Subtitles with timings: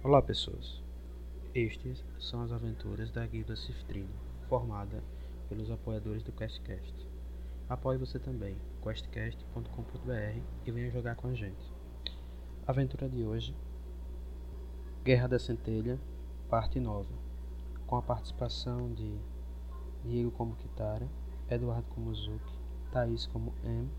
[0.00, 0.80] Olá pessoas,
[1.52, 4.14] estes são as aventuras da Guilda Ciftrino,
[4.48, 5.02] formada
[5.48, 6.94] pelos apoiadores do QuestCast.
[7.68, 11.74] Apoie você também, questcast.com.br e venha jogar com a gente.
[12.64, 13.56] Aventura de hoje,
[15.02, 15.98] Guerra da Centelha,
[16.48, 17.12] parte nova,
[17.84, 19.18] com a participação de
[20.04, 21.08] Diego como Kitara,
[21.50, 22.54] Eduardo como Zuki,
[22.92, 23.90] Thaís como M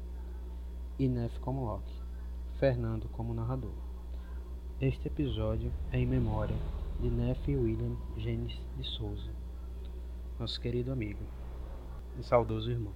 [0.98, 2.02] e Nef como Loki,
[2.58, 3.89] Fernando como narrador.
[4.82, 6.56] Este episódio é em memória
[7.02, 9.30] de Neff William Genes de Souza,
[10.40, 11.20] nosso querido amigo
[12.18, 12.94] e saudoso irmão.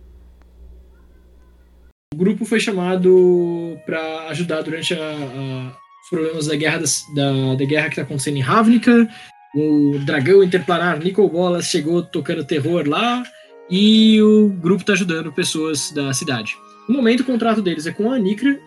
[2.13, 6.79] O grupo foi chamado para ajudar durante os problemas da guerra,
[7.13, 9.05] da, da guerra que está acontecendo em Ravnica.
[9.53, 13.25] O dragão interplanar Nicol Bolas chegou tocando terror lá
[13.69, 16.55] e o grupo está ajudando pessoas da cidade.
[16.87, 18.57] No momento, o contrato deles é com a Anikra,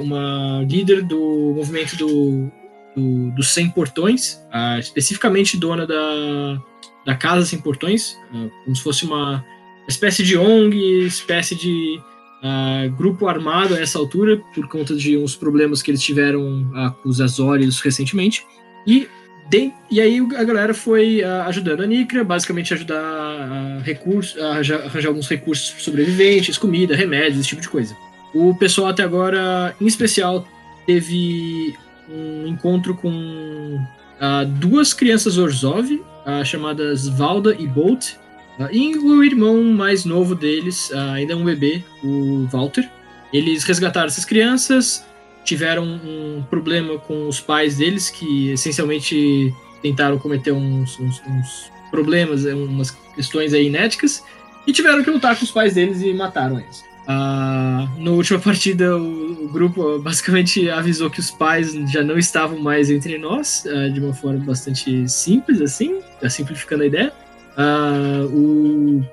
[0.00, 2.50] uma líder do movimento do,
[2.96, 4.40] do, dos 100 portões,
[4.78, 6.62] especificamente dona da,
[7.04, 8.16] da Casa Sem Portões,
[8.64, 9.44] como se fosse uma
[9.88, 12.00] espécie de ONG, espécie de
[12.42, 16.92] uh, grupo armado a essa altura, por conta de uns problemas que eles tiveram uh,
[17.02, 18.44] com os Azores recentemente.
[18.86, 19.08] E,
[19.48, 24.50] de, e aí a galera foi uh, ajudando a Nicra, basicamente ajudar a, recursos, a
[24.52, 27.96] arranjar alguns recursos sobreviventes, comida, remédios, esse tipo de coisa.
[28.34, 30.46] O pessoal até agora, em especial,
[30.86, 31.74] teve
[32.08, 38.12] um encontro com uh, duas crianças Orzhov, uh, chamadas Valda e Bolt,
[38.58, 42.88] uh, e o irmão mais novo deles, ainda é um bebê, o Walter.
[43.32, 45.04] Eles resgataram essas crianças,
[45.44, 52.44] tiveram um problema com os pais deles, que essencialmente tentaram cometer uns, uns, uns problemas,
[52.44, 54.22] umas questões aí inéticas,
[54.66, 56.84] e tiveram que lutar com os pais deles e mataram eles.
[57.06, 62.58] Uh, na última partida, o, o, grupo basicamente avisou que os pais já não estavam
[62.58, 67.12] mais entre nós, uh, de uma forma bastante simples, assim, simplificando a ideia.
[67.56, 69.04] Uh, o,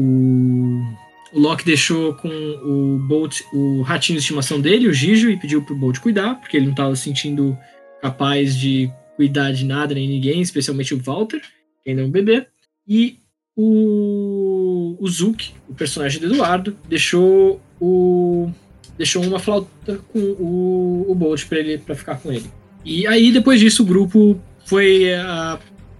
[0.00, 0.80] o,
[1.32, 5.62] o Loki deixou com o Bolt o ratinho de estimação dele, o Gijo, e pediu
[5.62, 7.58] pro Bolt cuidar, porque ele não estava se sentindo
[8.00, 11.42] capaz de cuidar de nada nem ninguém, especialmente o Walter,
[11.82, 12.46] que ainda é um bebê.
[12.88, 13.18] E
[13.56, 14.29] o,
[14.98, 18.50] o Zuki, o personagem do Eduardo, deixou o
[18.96, 22.50] deixou uma flauta com o, o Bolt para ele para ficar com ele.
[22.84, 25.06] E aí depois disso o grupo foi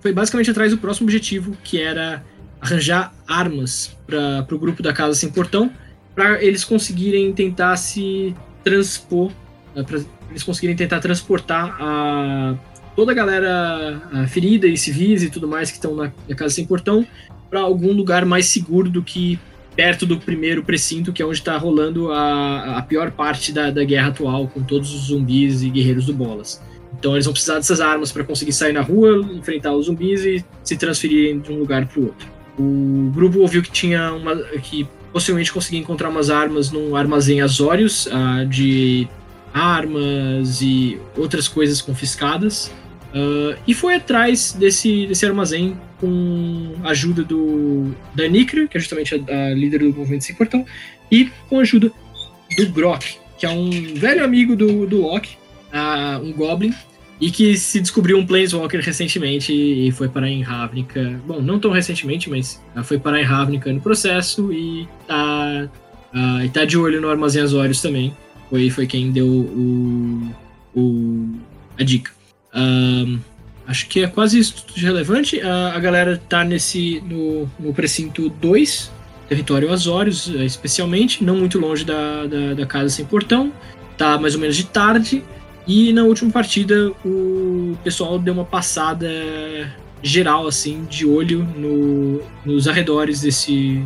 [0.01, 2.25] foi basicamente atrás do próximo objetivo, que era
[2.61, 5.71] arranjar armas para o grupo da Casa Sem Portão,
[6.15, 9.31] para eles conseguirem tentar se transpor,
[9.75, 10.01] uh, para
[10.31, 12.57] eles conseguirem tentar transportar a
[12.95, 16.55] toda a galera a ferida e civis e tudo mais que estão na, na Casa
[16.55, 17.07] Sem Portão
[17.51, 19.39] para algum lugar mais seguro do que
[19.75, 23.85] perto do primeiro precinto, que é onde está rolando a, a pior parte da, da
[23.85, 26.63] guerra atual, com todos os zumbis e guerreiros do Bolas.
[26.99, 30.45] Então eles vão precisar dessas armas para conseguir sair na rua, enfrentar os zumbis e
[30.63, 32.29] se transferirem de um lugar para o outro.
[32.59, 38.07] O grupo ouviu que tinha uma que possivelmente conseguia encontrar umas armas num armazém Azorius
[38.07, 39.09] uh, de
[39.53, 42.71] armas e outras coisas confiscadas
[43.15, 48.81] uh, e foi atrás desse, desse armazém com a ajuda do, da Nikra, que é
[48.81, 50.65] justamente a, a líder do movimento sem portão,
[51.11, 51.93] e com a ajuda
[52.57, 55.37] do Grok, que é um velho amigo do, do Loki,
[55.73, 56.75] uh, um Goblin,
[57.21, 61.21] e que se descobriu um Planeswalker recentemente e foi parar em Ravnica.
[61.27, 65.69] Bom, não tão recentemente, mas uh, foi parar em Ravnica no processo e tá,
[66.15, 68.17] uh, e tá de olho no Armazém Azorius também.
[68.49, 70.35] Foi, foi quem deu o,
[70.75, 71.29] o,
[71.79, 72.11] a dica.
[72.55, 73.21] Um,
[73.71, 75.41] Acho que é quase isso tudo de relevante.
[75.41, 78.91] A, a galera tá nesse no, no precinto 2,
[79.29, 83.53] território Azores, eh, especialmente, não muito longe da, da, da, casa sem portão.
[83.97, 85.23] Tá mais ou menos de tarde.
[85.69, 89.09] E na última partida o pessoal deu uma passada
[90.03, 93.85] geral, assim, de olho no, nos arredores desse,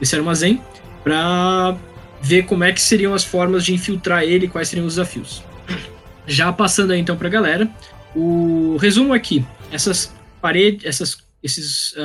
[0.00, 0.62] desse armazém,
[1.04, 1.76] para
[2.22, 5.42] ver como é que seriam as formas de infiltrar ele quais seriam os desafios.
[6.26, 7.70] Já passando aí então para a galera,
[8.16, 11.96] o resumo aqui, essas paredes, essas, esses, uh,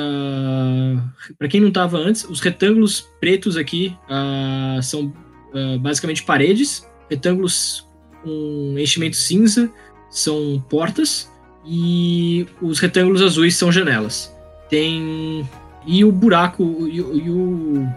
[0.98, 5.06] ah, para quem não estava antes, os retângulos pretos aqui uh, são
[5.54, 7.86] uh, basicamente paredes, retângulos
[8.22, 9.70] com enchimento cinza
[10.10, 11.30] são portas
[11.64, 14.30] e os retângulos azuis são janelas.
[14.68, 15.48] Tem
[15.86, 17.88] e o buraco e, e o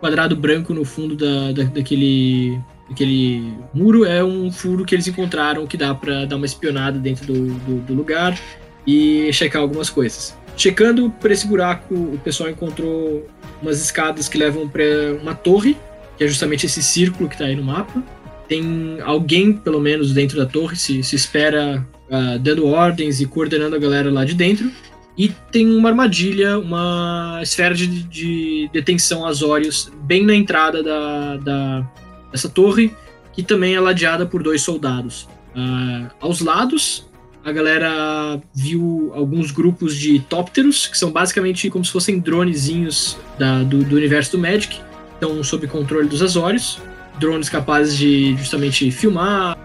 [0.00, 2.58] quadrado branco no fundo da, da, daquele
[2.90, 7.26] aquele muro é um furo que eles encontraram que dá para dar uma espionada dentro
[7.26, 8.38] do, do, do, lugar
[8.86, 10.36] e checar algumas coisas.
[10.56, 13.26] Checando por esse buraco, o pessoal encontrou
[13.60, 14.84] umas escadas que levam para
[15.20, 15.76] uma torre,
[16.16, 18.02] que é justamente esse círculo que está aí no mapa.
[18.46, 23.74] Tem alguém, pelo menos, dentro da torre, se, se espera uh, dando ordens e coordenando
[23.74, 24.70] a galera lá de dentro.
[25.16, 31.92] E tem uma armadilha, uma esfera de, de detenção Azorius bem na entrada da, da,
[32.34, 32.92] dessa torre,
[33.32, 35.28] que também é ladeada por dois soldados.
[35.54, 37.06] Uh, aos lados,
[37.44, 43.62] a galera viu alguns grupos de tópteros, que são basicamente como se fossem dronezinhos da,
[43.62, 44.80] do, do universo do Magic,
[45.12, 46.80] estão sob controle dos Azorius.
[47.20, 49.56] Drones capazes de justamente filmar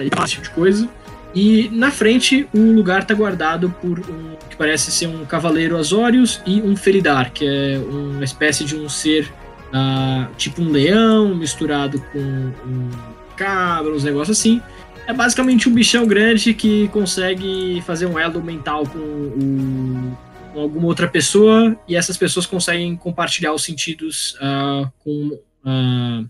[0.00, 0.88] esse tipo de coisa.
[1.34, 6.42] E na frente o lugar está guardado por um que parece ser um cavaleiro Azorius
[6.44, 9.32] e um Feridar, que é uma espécie de um ser
[9.72, 12.90] uh, tipo um leão misturado com um
[13.36, 14.60] cabra, uns negócios assim.
[15.06, 20.14] É basicamente um bichão grande que consegue fazer um elo mental com,
[20.52, 25.38] com alguma outra pessoa e essas pessoas conseguem compartilhar os sentidos uh, com.
[25.64, 26.28] Uh,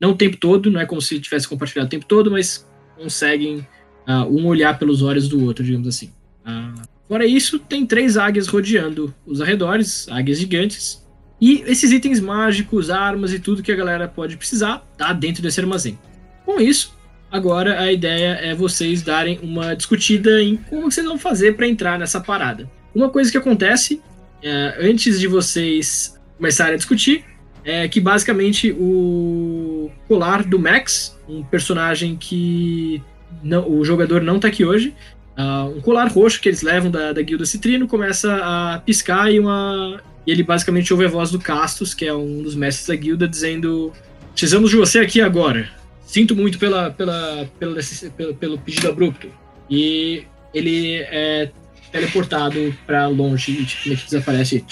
[0.00, 3.66] não o tempo todo, não é como se tivesse compartilhado o tempo todo, mas conseguem
[4.06, 6.12] uh, um olhar pelos olhos do outro, digamos assim.
[6.46, 11.04] Uh, fora isso, tem três águias rodeando os arredores, águias gigantes.
[11.40, 15.60] E esses itens mágicos, armas e tudo que a galera pode precisar, tá dentro desse
[15.60, 15.98] armazém.
[16.44, 16.96] Com isso,
[17.30, 21.98] agora a ideia é vocês darem uma discutida em como vocês vão fazer para entrar
[21.98, 22.68] nessa parada.
[22.94, 24.00] Uma coisa que acontece
[24.42, 27.24] é, antes de vocês começarem a discutir
[27.64, 33.02] é que basicamente o colar do Max, um personagem que
[33.42, 34.94] não, o jogador não está aqui hoje.
[35.38, 39.38] Uh, um colar roxo que eles levam da, da guilda Citrino começa a piscar e,
[39.38, 42.96] uma, e ele basicamente ouve a voz do Castus, que é um dos mestres da
[42.96, 43.92] guilda, dizendo:
[44.32, 45.70] Precisamos de você aqui agora.
[46.04, 47.78] Sinto muito pela, pela, pela,
[48.16, 49.28] pelo, pelo pedido abrupto.
[49.70, 51.52] E ele é
[51.92, 54.64] teleportado para longe e tipo, desaparece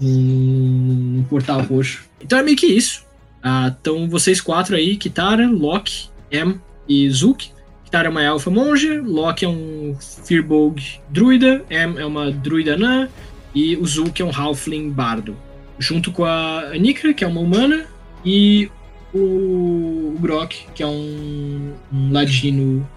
[0.00, 2.04] um, portal roxo.
[2.22, 3.04] Então é meio que isso.
[3.44, 6.58] Uh, então vocês quatro aí, Kitara, Loki, Em
[6.88, 7.50] e Zook,
[7.90, 13.08] Kitara é uma elfa monge, Loki é um Firbolg druida, Em é uma druida anã
[13.52, 15.36] e o Zulk é um halfling bardo.
[15.76, 17.84] Junto com a Anikra, que é uma humana,
[18.24, 18.70] e
[19.12, 22.88] o, o Grok, que é um, um ladino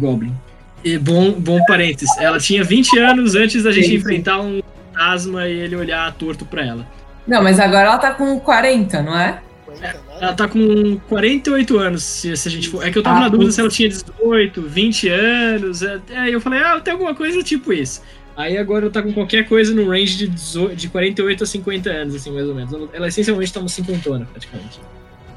[0.00, 0.34] goblin.
[0.82, 4.60] E bom, bom parênteses, ela tinha 20 anos antes da gente sim, enfrentar um
[4.92, 6.84] fantasma e ele olhar torto pra ela.
[7.24, 9.40] Não, mas agora ela tá com 40, não é?
[9.80, 12.86] É, ela tá com 48 anos, se, se a gente for.
[12.86, 15.82] É que eu tava ah, na dúvida se ela tinha 18, 20 anos.
[15.82, 18.02] Aí é, eu falei, ah, tem alguma coisa tipo isso.
[18.36, 21.90] Aí agora ela tá com qualquer coisa no range de, 18, de 48 a 50
[21.90, 22.72] anos, assim, mais ou menos.
[22.92, 24.80] Ela essencialmente tá uma cinquentona, praticamente.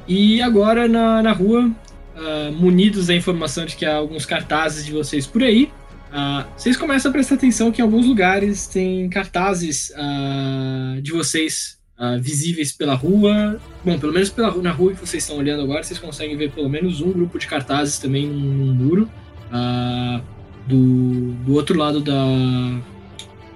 [0.08, 1.70] E agora na, na rua,
[2.16, 5.72] uh, munidos da informação de que há alguns cartazes de vocês por aí,
[6.12, 11.78] uh, vocês começam a prestar atenção que em alguns lugares tem cartazes uh, de vocês
[12.00, 13.60] uh, visíveis pela rua.
[13.84, 16.70] Bom, pelo menos pela, na rua que vocês estão olhando agora, vocês conseguem ver pelo
[16.70, 19.10] menos um grupo de cartazes também num, muro.
[19.50, 20.22] Uh,
[20.68, 22.14] do, do outro lado da.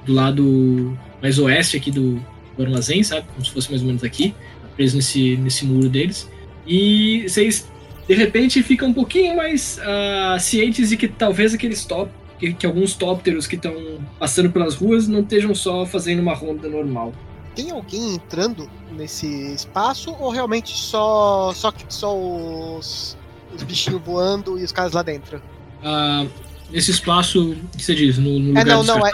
[0.05, 2.21] Do lado mais oeste aqui do,
[2.55, 3.27] do armazém, sabe?
[3.27, 4.33] Como se fosse mais ou menos aqui,
[4.75, 6.29] preso nesse, nesse muro deles.
[6.65, 7.67] E vocês,
[8.07, 12.11] de repente, ficam um pouquinho mais uh, cientes de que talvez aqueles top.
[12.39, 13.73] Que, que alguns tópteros que estão
[14.19, 17.11] passando pelas ruas não estejam só fazendo uma ronda normal
[17.57, 23.17] tem alguém entrando nesse espaço ou realmente só só, só os,
[23.53, 25.41] os bichinhos voando e os caras lá dentro?
[25.83, 26.27] Ah,
[26.71, 29.11] esse espaço que você diz, no, no é, lugar não, não, é,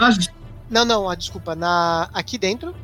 [0.70, 2.74] não, não, ah, desculpa, na, aqui dentro,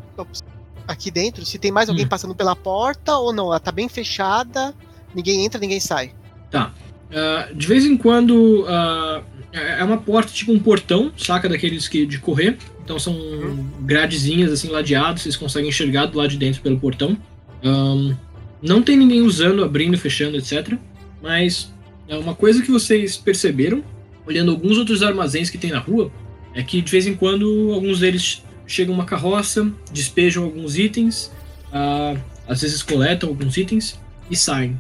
[0.89, 2.09] aqui dentro, se tem mais alguém hum.
[2.09, 4.75] passando pela porta ou não, ela tá bem fechada,
[5.15, 6.15] ninguém entra, ninguém sai.
[6.51, 6.73] Tá.
[7.11, 12.07] Uh, de vez em quando uh, é uma porta, tipo um portão, saca daqueles que
[12.07, 12.57] de correr.
[12.91, 13.69] Então são uhum.
[13.83, 17.17] gradezinhas assim ladeadas, vocês conseguem enxergar do lado de dentro pelo portão.
[17.63, 18.17] Um,
[18.61, 20.77] não tem ninguém usando, abrindo, fechando, etc.
[21.23, 21.73] Mas
[22.09, 23.85] é uma coisa que vocês perceberam,
[24.27, 26.11] olhando alguns outros armazéns que tem na rua,
[26.53, 31.31] é que de vez em quando alguns deles chegam uma carroça, despejam alguns itens,
[31.69, 34.73] uh, às vezes coletam alguns itens e saem.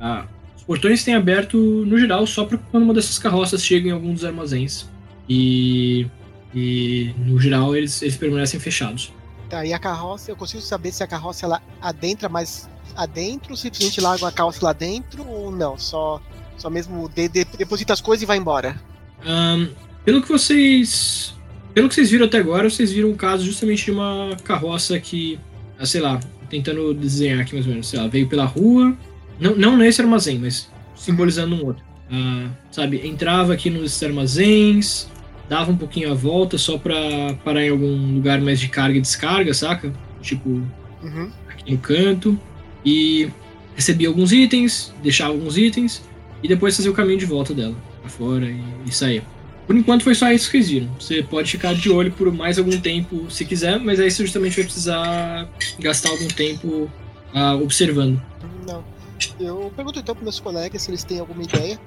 [0.00, 3.92] Uh, os portões têm aberto no geral só para quando uma dessas carroças chega em
[3.92, 4.88] algum dos armazéns.
[5.28, 6.06] E
[6.54, 9.12] e, no geral, eles, eles permanecem fechados.
[9.48, 14.00] Tá, e a carroça, eu consigo saber se a carroça ela adentra mais adentro, simplesmente
[14.00, 15.78] larga a carroça lá dentro ou não?
[15.78, 16.20] Só,
[16.56, 18.80] só mesmo de, de, deposita as coisas e vai embora?
[19.24, 19.68] Um,
[20.04, 21.34] pelo que vocês.
[21.72, 25.38] Pelo que vocês viram até agora, vocês viram o caso justamente de uma carroça que,
[25.78, 26.18] ah, sei lá,
[26.50, 28.96] tentando desenhar aqui mais ou menos, sei lá, veio pela rua,
[29.38, 31.84] não, não nesse armazém, mas simbolizando um outro.
[32.10, 35.08] Uh, sabe, entrava aqui nos armazéns,
[35.48, 36.94] dava um pouquinho a volta só pra
[37.44, 39.92] parar em algum lugar mais de carga e descarga, saca?
[40.20, 40.48] Tipo,
[41.02, 41.30] uhum.
[41.48, 42.38] aqui no canto.
[42.84, 43.30] E
[43.74, 46.02] recebia alguns itens, deixava alguns itens,
[46.42, 49.22] e depois fazia o caminho de volta dela, pra fora e, e saía.
[49.66, 50.88] Por enquanto foi só isso que eles viram.
[50.98, 54.56] Você pode ficar de olho por mais algum tempo se quiser, mas aí você justamente
[54.56, 56.90] vai precisar gastar algum tempo
[57.34, 58.20] ah, observando.
[58.66, 58.82] Não.
[59.38, 61.78] Eu pergunto então para meus colegas se eles têm alguma ideia.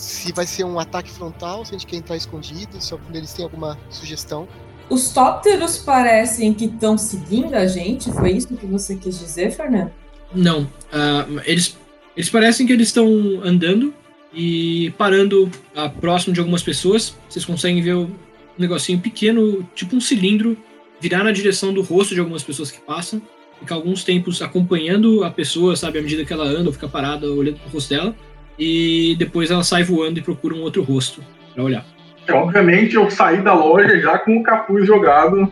[0.00, 3.44] Se vai ser um ataque frontal, se a gente quer entrar escondido, se eles têm
[3.44, 4.48] alguma sugestão.
[4.88, 9.92] Os tópteros parecem que estão seguindo a gente, foi isso que você quis dizer, Fernando?
[10.34, 10.66] Não.
[10.90, 11.76] ah, eles,
[12.16, 13.06] eles parecem que eles estão
[13.44, 13.92] andando
[14.32, 17.14] e parando ah, próximo de algumas pessoas.
[17.28, 18.10] Vocês conseguem ver um
[18.56, 20.56] negocinho pequeno, tipo um cilindro,
[20.98, 23.20] virar na direção do rosto de algumas pessoas que passam.
[23.60, 27.30] Ficar alguns tempos acompanhando a pessoa, sabe, à medida que ela anda ou fica parada
[27.30, 28.16] olhando pro rosto dela.
[28.60, 31.24] E depois ela sai voando e procura um outro rosto
[31.54, 31.86] pra olhar.
[32.28, 35.50] E, obviamente eu saí da loja já com o capuz jogado,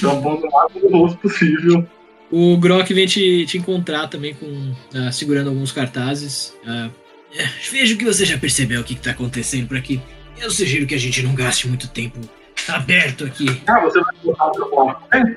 [0.00, 1.86] tampando o máximo do rosto possível.
[2.28, 6.56] O Grok vem te, te encontrar também com ah, segurando alguns cartazes.
[6.66, 6.90] É,
[7.70, 10.00] vejo que você já percebeu o que está acontecendo por aqui.
[10.36, 12.18] Eu sugiro que a gente não gaste muito tempo
[12.68, 13.62] aberto aqui.
[13.66, 15.36] Ah, você vai colocar o telefone, né?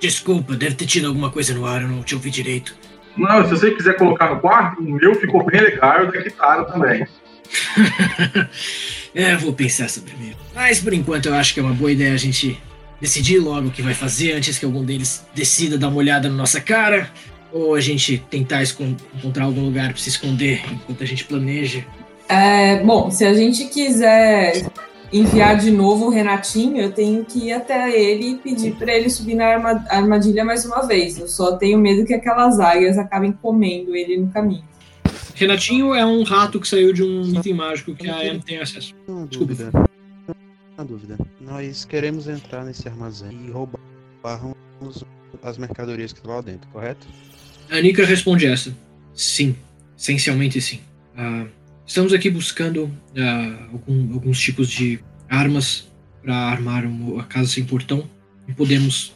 [0.00, 2.74] Desculpa, deve ter tido alguma coisa no ar, eu não te ouvi direito.
[3.18, 6.20] Não, se você quiser colocar no quarto, o meu ficou bem legal e o da
[6.20, 7.06] guitarra também.
[9.14, 10.34] é, vou pensar sobre mim.
[10.54, 12.58] Mas por enquanto eu acho que é uma boa ideia a gente
[13.00, 16.34] decidir logo o que vai fazer antes que algum deles decida dar uma olhada na
[16.34, 17.10] nossa cara.
[17.50, 21.82] Ou a gente tentar escon- encontrar algum lugar para se esconder enquanto a gente planeja.
[22.28, 24.66] É, bom, se a gente quiser
[25.12, 29.08] enviar de novo o Renatinho, eu tenho que ir até ele e pedir para ele
[29.08, 31.18] subir na arma- armadilha mais uma vez.
[31.18, 34.62] Eu só tenho medo que aquelas águias acabem comendo ele no caminho.
[35.34, 38.94] Renatinho é um rato que saiu de um item mágico que a Em tem acesso.
[39.06, 39.26] Desculpa.
[39.54, 39.70] dúvida.
[40.76, 41.18] Uma dúvida.
[41.40, 45.04] Nós queremos entrar nesse armazém e roubarmos
[45.42, 47.06] as mercadorias que estão lá dentro, correto?
[47.70, 48.74] A Nika responde essa.
[49.14, 49.56] Sim,
[49.96, 50.80] essencialmente sim.
[51.16, 51.46] Ah,
[51.88, 55.88] estamos aqui buscando ah, algum- alguns tipos de armas
[56.22, 58.08] para armar um- a casa sem portão
[58.46, 59.12] e podemos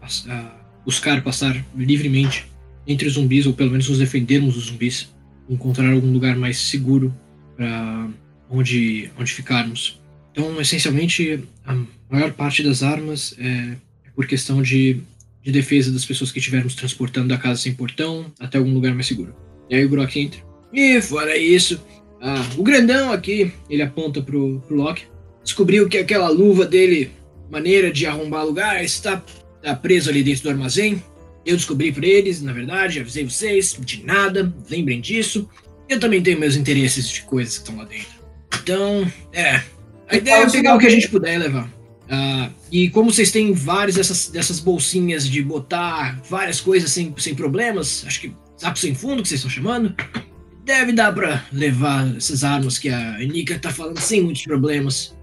[0.00, 2.46] pass- ah, buscar passar livremente
[2.86, 5.08] entre os zumbis, ou pelo menos nos defendermos dos zumbis,
[5.48, 7.14] encontrar algum lugar mais seguro
[7.56, 8.08] para
[8.48, 10.00] onde, onde ficarmos.
[10.32, 11.76] Então, essencialmente, a
[12.10, 15.00] maior parte das armas é, é por questão de
[15.42, 19.06] de defesa das pessoas que estivermos transportando da casa sem portão até algum lugar mais
[19.06, 19.34] seguro.
[19.70, 20.40] E aí o Grok entra.
[20.72, 21.80] E fora isso,
[22.20, 25.04] ah, o grandão aqui, ele aponta pro, pro Loki,
[25.42, 27.10] descobriu que aquela luva dele,
[27.50, 29.22] maneira de arrombar lugar, está,
[29.56, 31.02] está preso ali dentro do armazém.
[31.44, 35.48] Eu descobri por eles, na verdade, avisei vocês, de nada, lembrem disso.
[35.88, 38.20] Eu também tenho meus interesses de coisas que estão lá dentro.
[38.62, 39.62] Então, é.
[40.08, 41.72] A ideia é pegar o que a gente puder levar.
[42.08, 47.34] Ah, e como vocês têm várias dessas, dessas bolsinhas de botar várias coisas sem, sem
[47.34, 49.94] problemas, acho que saco sem fundo que vocês estão chamando,
[50.70, 55.16] deve dar pra levar essas armas que a Nika tá falando sem muitos problemas.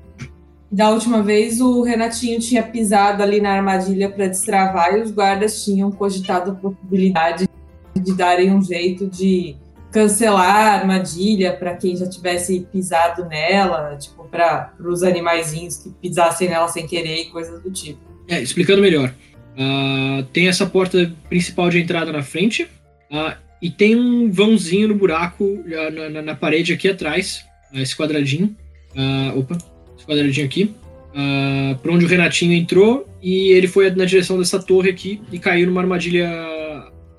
[0.70, 5.64] Da última vez, o Renatinho tinha pisado ali na armadilha para destravar e os guardas
[5.64, 7.48] tinham cogitado a possibilidade
[7.96, 9.56] de darem um jeito de
[9.90, 16.50] cancelar a armadilha para quem já tivesse pisado nela, tipo, para os animaizinhos que pisassem
[16.50, 18.02] nela sem querer e coisas do tipo.
[18.28, 19.14] É, explicando melhor.
[19.58, 22.68] ah, tem essa porta principal de entrada na frente
[23.10, 27.82] ah, e tem um vãozinho no buraco ah, na, na- na parede aqui atrás, ah,
[27.82, 28.56] esse quadradinho.
[28.96, 29.58] Ah, opa,
[29.98, 30.74] esse quadradinho aqui.
[31.16, 35.40] ah, por onde o Renatinho entrou e ele foi na direção dessa torre aqui e
[35.40, 36.30] caiu numa armadilha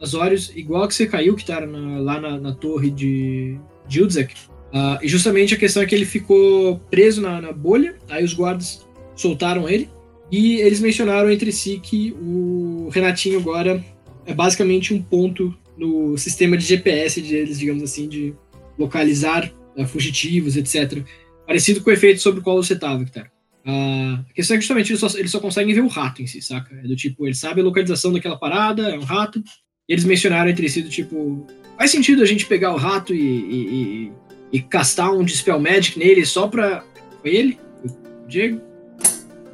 [0.01, 3.59] Azorius, igual que você caiu, que tá na- lá na, na torre de,
[4.01, 4.33] Udzek.
[4.73, 8.33] Ah, e justamente a questão é que ele ficou preso na, na bolha, aí os
[8.35, 9.89] guardas soltaram ele.
[10.31, 13.83] E eles mencionaram entre si que o Renatinho agora
[14.27, 18.35] é basicamente um ponto no sistema de GPS deles, digamos assim, de
[18.79, 21.03] localizar eh, fugitivos, etc.
[21.47, 23.31] Parecido com o efeito sobre o qual você estava, Victor.
[23.65, 26.41] A questão é que justamente eles só, eles só conseguem ver o rato em si,
[26.41, 26.75] saca?
[26.75, 29.43] É do tipo, ele sabe a localização daquela parada, é um rato.
[29.87, 33.21] E eles mencionaram entre si do tipo, faz sentido a gente pegar o rato e,
[33.21, 34.13] e, e,
[34.55, 36.83] e castar um Dispel Magic nele só pra.
[37.21, 37.59] Foi ele?
[37.85, 38.61] O Diego?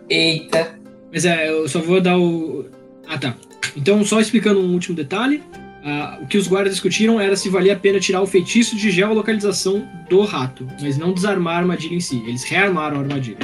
[0.08, 0.78] Eita.
[1.12, 2.66] Mas é, eu só vou dar o.
[3.06, 3.36] Ah, tá.
[3.76, 5.42] Então, só explicando um último detalhe.
[5.84, 8.90] Ah, o que os guardas discutiram era se valia a pena tirar o feitiço de
[8.90, 12.22] geolocalização do rato, mas não desarmar a armadilha em si.
[12.26, 13.38] Eles rearmaram a armadilha.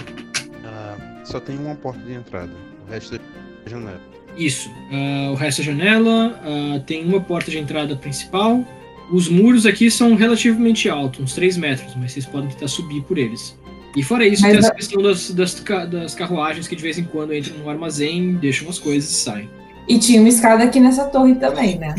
[0.65, 2.51] Ah, só tem uma porta de entrada,
[2.87, 4.01] o resto é janela.
[4.37, 4.71] Isso.
[4.93, 6.41] Ah, o resto é janela,
[6.87, 8.65] tem uma porta de entrada principal.
[9.13, 13.19] Os muros aqui são relativamente altos, uns 3 metros, mas vocês podem tentar subir por
[13.19, 13.59] eles.
[13.97, 15.55] E fora isso, Mas tem a- essa questão das, das,
[15.91, 19.51] das carruagens que de vez em quando entram no armazém, deixam as coisas e saem.
[19.89, 21.93] E tinha uma escada aqui nessa torre também, né?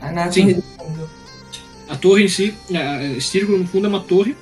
[0.00, 0.42] Na Sim.
[0.42, 1.10] torre do fundo.
[1.88, 4.36] A torre em si, é, esse círculo no fundo é uma torre,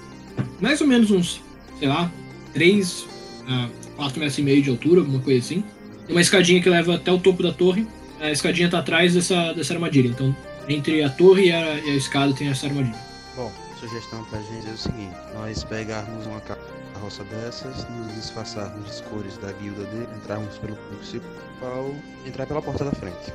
[0.60, 1.44] mais ou menos uns
[1.78, 2.10] sei lá,
[2.52, 3.06] 3
[3.48, 5.64] a 4 metros e meio de altura, alguma coisa assim.
[6.06, 7.86] Tem uma escadinha que leva até o topo da torre.
[8.20, 10.08] A escadinha tá atrás dessa, dessa armadilha.
[10.08, 10.34] Então,
[10.68, 12.98] entre a torre e a, e a escada tem essa armadilha.
[13.36, 19.02] Bom, sugestão pra gente é o seguinte: nós pegarmos uma carroça dessas, nos disfarçarmos de
[19.04, 21.94] cores da guilda dele, entrarmos pelo principal,
[22.26, 23.32] entrar pela porta da frente.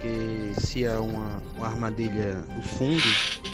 [0.00, 3.02] Porque se há uma, uma armadilha no fundo,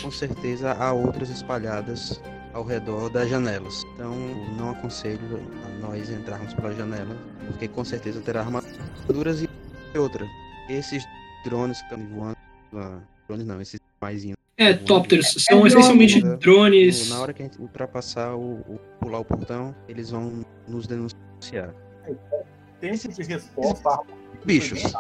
[0.01, 2.21] com certeza há outras espalhadas
[2.53, 3.85] ao redor das janelas.
[3.95, 4.15] Então,
[4.57, 5.19] não aconselho
[5.65, 7.17] a nós entrarmos pela janela,
[7.49, 10.25] porque com certeza terá armaduras e outra.
[10.69, 11.05] Esses
[11.45, 12.37] drones que estão voando,
[12.77, 14.37] ah, drones não, esses maisinhos.
[14.57, 17.11] É, topters, são essencialmente drones.
[17.11, 21.75] Na hora que a gente ultrapassar o, o pular o portão, eles vão nos denunciar.
[22.81, 23.99] Tempo de resposta.
[24.45, 24.93] Bichos.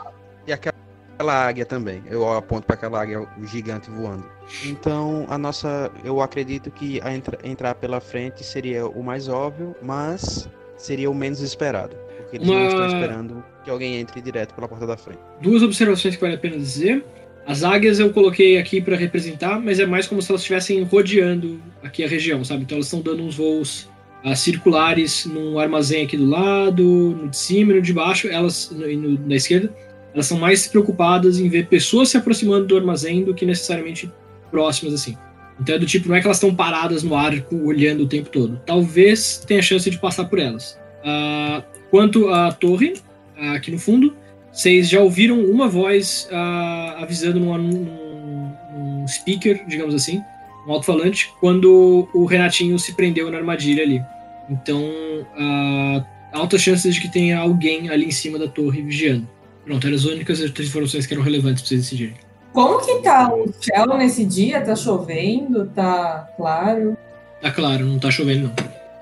[0.44, 0.85] E aquela
[1.16, 2.02] aquela águia também.
[2.08, 4.24] Eu aponto para aquela águia gigante voando.
[4.64, 9.74] Então, a nossa, eu acredito que a entra, entrar pela frente seria o mais óbvio,
[9.82, 12.60] mas seria o menos esperado, porque eles Uma...
[12.60, 15.18] não estão esperando que alguém entre direto pela porta da frente.
[15.40, 17.04] Duas observações que vale a pena dizer.
[17.46, 21.60] As águias eu coloquei aqui para representar, mas é mais como se elas estivessem rodeando
[21.82, 22.62] aqui a região, sabe?
[22.62, 23.88] Então elas estão dando uns voos
[24.24, 28.70] uh, circulares num armazém aqui do lado, no de cima e no de baixo, elas
[28.72, 29.72] no, no, na esquerda
[30.16, 34.10] elas são mais preocupadas em ver pessoas se aproximando do armazém do que necessariamente
[34.50, 35.14] próximas assim.
[35.60, 38.30] Então é do tipo, não é que elas estão paradas no arco olhando o tempo
[38.30, 38.58] todo.
[38.64, 40.78] Talvez tenha chance de passar por elas.
[41.02, 42.94] Uh, quanto à torre,
[43.38, 44.16] uh, aqui no fundo,
[44.50, 50.22] vocês já ouviram uma voz uh, avisando num, num, speaker, digamos assim,
[50.66, 54.02] um alto-falante, quando o Renatinho se prendeu na armadilha ali.
[54.48, 54.82] Então,
[56.32, 59.28] altas chances de que tenha alguém ali em cima da torre vigiando.
[59.66, 62.14] Pronto, eram as únicas informações que eram relevantes para vocês decidirem.
[62.52, 64.64] Como que tá o céu nesse dia?
[64.64, 65.66] Tá chovendo?
[65.74, 66.96] Tá claro?
[67.42, 68.54] Tá claro, não tá chovendo não.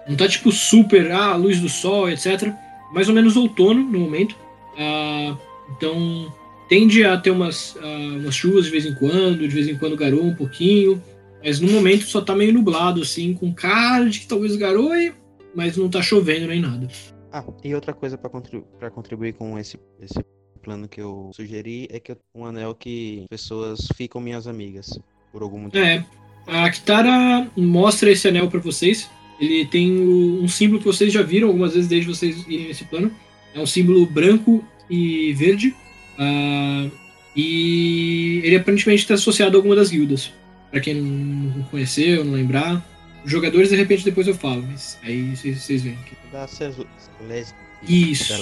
[0.09, 2.50] Não tá tipo super, ah, luz do sol, etc.
[2.92, 4.35] Mais ou menos outono no momento.
[4.78, 5.37] Ah,
[5.76, 6.32] então
[6.67, 9.97] tende a ter umas, ah, umas chuvas de vez em quando, de vez em quando
[9.97, 11.00] garoa um pouquinho.
[11.45, 15.12] Mas no momento só tá meio nublado, assim, com cara de que talvez garoe,
[15.54, 16.88] mas não tá chovendo nem nada.
[17.30, 20.25] Ah, e outra coisa para contribu contribuir com esse, esse
[20.64, 24.98] plano que eu sugeri é que eu um anel que pessoas ficam minhas amigas
[25.30, 25.84] por algum motivo.
[25.84, 26.04] É,
[26.46, 29.08] a Kitara mostra esse anel para vocês.
[29.40, 33.12] Ele tem um símbolo que vocês já viram algumas vezes desde vocês irem nesse plano.
[33.54, 35.74] É um símbolo branco e verde.
[36.18, 36.90] Uh,
[37.34, 40.32] e ele aparentemente está associado a alguma das guildas.
[40.70, 42.84] Para quem não conheceu, não lembrar.
[43.24, 45.98] Os jogadores, de repente, depois eu falo, mas aí vocês veem.
[46.30, 47.54] Da Celeste.
[47.88, 48.34] Isso.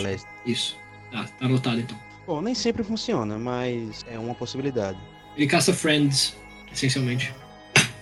[0.44, 0.76] Isso.
[1.11, 2.12] Tá, tá anotado então.
[2.26, 4.98] Bom, nem sempre funciona, mas é uma possibilidade.
[5.37, 6.37] Ele caça friends,
[6.72, 7.35] essencialmente.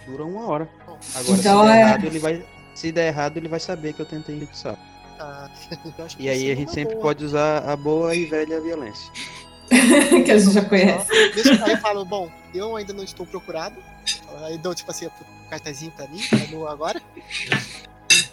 [0.06, 0.68] Dura uma hora.
[0.86, 4.00] Agora, Então, se, der é- errado, ele vai, se der errado, ele vai saber que
[4.00, 4.76] eu tentei fixar.
[5.18, 5.48] Ah,
[6.18, 7.06] E aí isso é a gente sempre boa.
[7.06, 9.10] pode usar a boa e velha violência.
[10.24, 11.06] que a gente já conhece.
[11.34, 13.76] Deixa aí eu falo, bom, eu ainda não estou procurado.
[14.44, 16.20] Aí dou tipo assim, um cartazinho pra mim,
[16.68, 17.00] agora.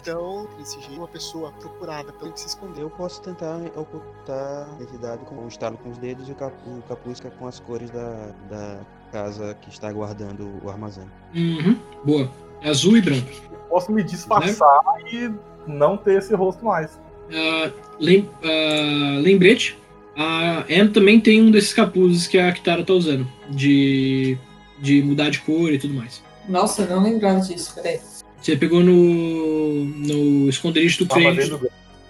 [0.08, 2.84] Então, desse jeito, uma pessoa procurada pelo que se escondeu.
[2.84, 6.54] Eu posso tentar ocultar a identidade com o estalo com os dedos e o, cap,
[6.66, 8.78] o capuz com as cores da, da
[9.12, 11.04] casa que está guardando o armazém.
[11.34, 12.30] Uhum, boa.
[12.62, 13.28] É azul e branco.
[13.68, 14.80] Posso me disfarçar
[15.12, 15.30] e
[15.66, 16.98] não ter esse rosto mais.
[17.30, 19.78] Ah, lem- ah, lembrete,
[20.16, 23.28] a Anne também tem um desses capuzes que a Kitara tá usando.
[23.50, 24.38] De,
[24.80, 26.22] de mudar de cor e tudo mais.
[26.48, 28.00] Nossa, eu não lembrava disso, peraí.
[28.40, 31.50] Você pegou no, no esconderijo do crente.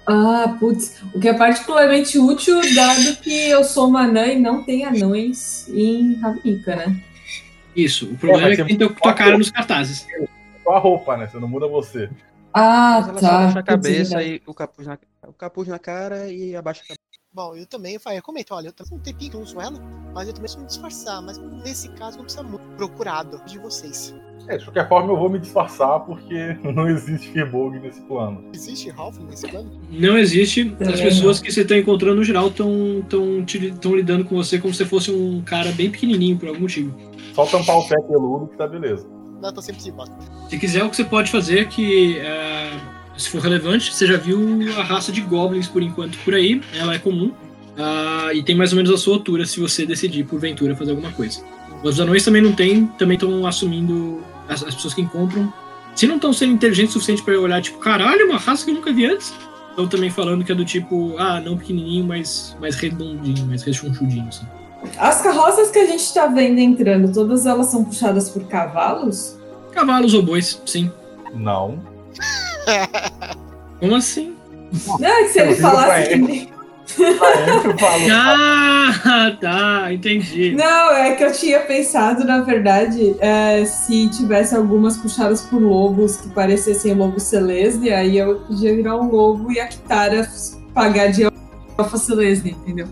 [0.06, 1.02] Ah, putz.
[1.14, 5.68] O que é particularmente útil, dado que eu sou uma anã e não tem anões
[5.68, 6.96] em Ravnica, né?
[7.76, 8.06] Isso.
[8.06, 10.06] O problema É, é, que tem tua, tua cara nos cartazes.
[10.64, 11.28] Só a roupa, né?
[11.28, 12.10] Você não muda você.
[12.54, 13.36] Ah, Mas ela só tá.
[13.36, 16.86] abaixa a Putz, cabeça e o capuz, na, o capuz na cara e abaixa a
[16.86, 16.98] cabeça.
[17.30, 19.60] Bom, eu também eu falei, eu comento, olha, eu também um tempinho que eu uso
[19.60, 19.78] ela,
[20.14, 21.20] mas eu também sou me disfarçar.
[21.20, 24.14] Mas nesse caso não precisa muito procurado de vocês.
[24.48, 28.44] É, de qualquer forma, eu vou me disfarçar porque não existe Firbolg nesse plano.
[28.54, 29.70] Existe Ralph nesse plano?
[29.90, 30.74] Não existe.
[30.80, 34.34] As Também pessoas que você tá encontrando no geral estão tão, te- tão lidando com
[34.37, 36.94] você como se você fosse um cara bem pequenininho por algum motivo.
[37.34, 39.06] Só tampar o pé peludo que tá beleza.
[39.40, 39.80] Não, tô sempre.
[40.48, 42.70] Se quiser, o que você pode fazer é que, é,
[43.16, 44.40] se for relevante, você já viu
[44.76, 47.32] a raça de goblins por enquanto por aí, ela é comum,
[47.76, 51.12] ah, e tem mais ou menos a sua altura se você decidir, porventura, fazer alguma
[51.12, 51.40] coisa.
[51.84, 55.52] Os anões também não tem, também estão assumindo, as, as pessoas que encontram,
[55.94, 58.74] se não estão sendo inteligentes o suficiente para olhar, tipo, caralho, uma raça que eu
[58.74, 59.34] nunca vi antes,
[59.70, 64.28] estão também falando que é do tipo, ah, não pequenininho, mas mais redondinho, mais rechonchudinho,
[64.28, 64.46] assim.
[64.96, 69.37] As carroças que a gente tá vendo entrando, todas elas são puxadas por cavalos?
[69.72, 70.90] Cavalos ou bois, sim.
[71.34, 71.80] Não.
[73.80, 74.37] Como assim?
[74.98, 76.58] Não, é que se ele falasse que.
[78.11, 80.52] Ah, tá, entendi.
[80.52, 86.16] Não, é que eu tinha pensado, na verdade, é, se tivesse algumas puxadas por lobos
[86.16, 90.28] que parecessem lobo celeste, aí eu podia virar um lobo e a Kitara
[90.74, 91.28] pagar de
[91.76, 92.88] alfa celeste, entendeu?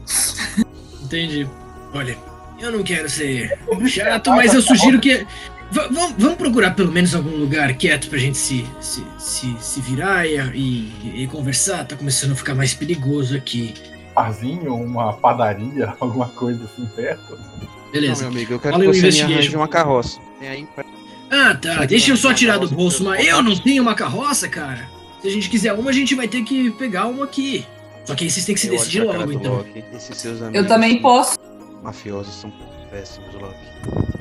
[1.03, 1.47] Entendi.
[1.95, 2.17] Olha,
[2.61, 5.27] eu não quero ser chato, mas eu sugiro que.
[5.71, 10.25] Vam- vamos procurar pelo menos algum lugar quieto pra gente se, se, se, se virar
[10.25, 11.85] e, e- e conversar.
[11.85, 13.75] Tá começando a ficar mais perigoso aqui.
[14.17, 17.39] Barzinho, uma padaria, alguma coisa assim perto.
[17.39, 18.23] Não, Beleza.
[18.25, 20.19] meu amigo, eu quero que você me arranje uma carroça.
[20.41, 20.85] Tem aí pra-
[21.31, 21.85] Ah, tá.
[21.85, 24.89] Deixa eu só tirar do bolso, mas eu não tenho uma carroça, cara.
[25.21, 27.65] Se a gente quiser uma, a gente vai ter que pegar uma aqui.
[28.05, 29.57] Só que aí vocês têm que se Eu decidir logo, então.
[29.57, 29.85] Loki.
[29.95, 31.37] Esses seus amigos Eu também posso.
[31.83, 32.53] mafiosos são
[32.91, 33.67] péssimos, Loki.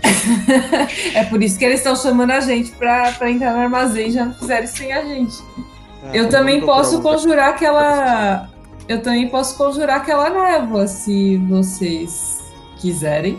[1.13, 4.11] É por isso que eles estão chamando a gente pra, pra entrar no armazém e
[4.11, 5.35] já não fizeram isso sem a gente.
[6.03, 8.49] Ah, Eu também posso conjurar aquela.
[8.87, 12.43] Eu também posso conjurar aquela névoa, se vocês
[12.79, 13.37] quiserem.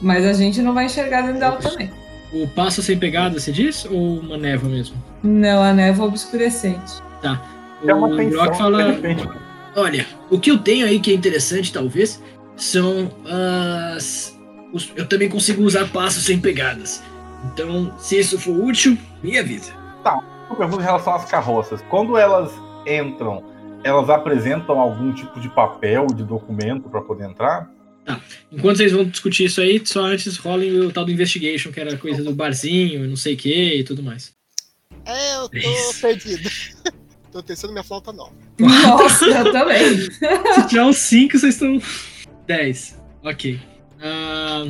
[0.00, 1.90] Mas a gente não vai enxergar dentro dela também.
[2.32, 3.84] O passo sem pegada, você diz?
[3.84, 4.96] Ou uma névoa mesmo?
[5.22, 7.02] Não, a névoa obscurecente.
[7.84, 8.84] É uma o tensão, Brock fala.
[9.76, 12.22] Olha, o que eu tenho aí que é interessante, talvez,
[12.56, 14.38] são as.
[14.72, 17.02] os- eu também consigo usar passos sem pegadas.
[17.52, 19.72] Então, se isso for útil, me avisa.
[20.48, 21.80] Eu pergunto em relação às carroças.
[21.88, 22.50] Quando elas
[22.86, 23.42] entram,
[23.82, 27.70] elas apresentam algum tipo de papel, de documento para poder entrar?
[28.50, 31.96] Enquanto vocês vão discutir isso aí, só antes rolem o tal do investigation, que era
[31.96, 34.32] coisa do barzinho, não sei o que e tudo mais.
[35.04, 36.00] É, eu tô Isso.
[36.02, 36.50] perdido.
[37.30, 38.32] tô testando minha flauta nova.
[38.58, 39.96] Nossa, eu também.
[39.96, 41.80] Se tiver uns 5, vocês estão.
[42.46, 42.98] 10.
[43.22, 43.60] Ok.
[44.02, 44.66] Ah,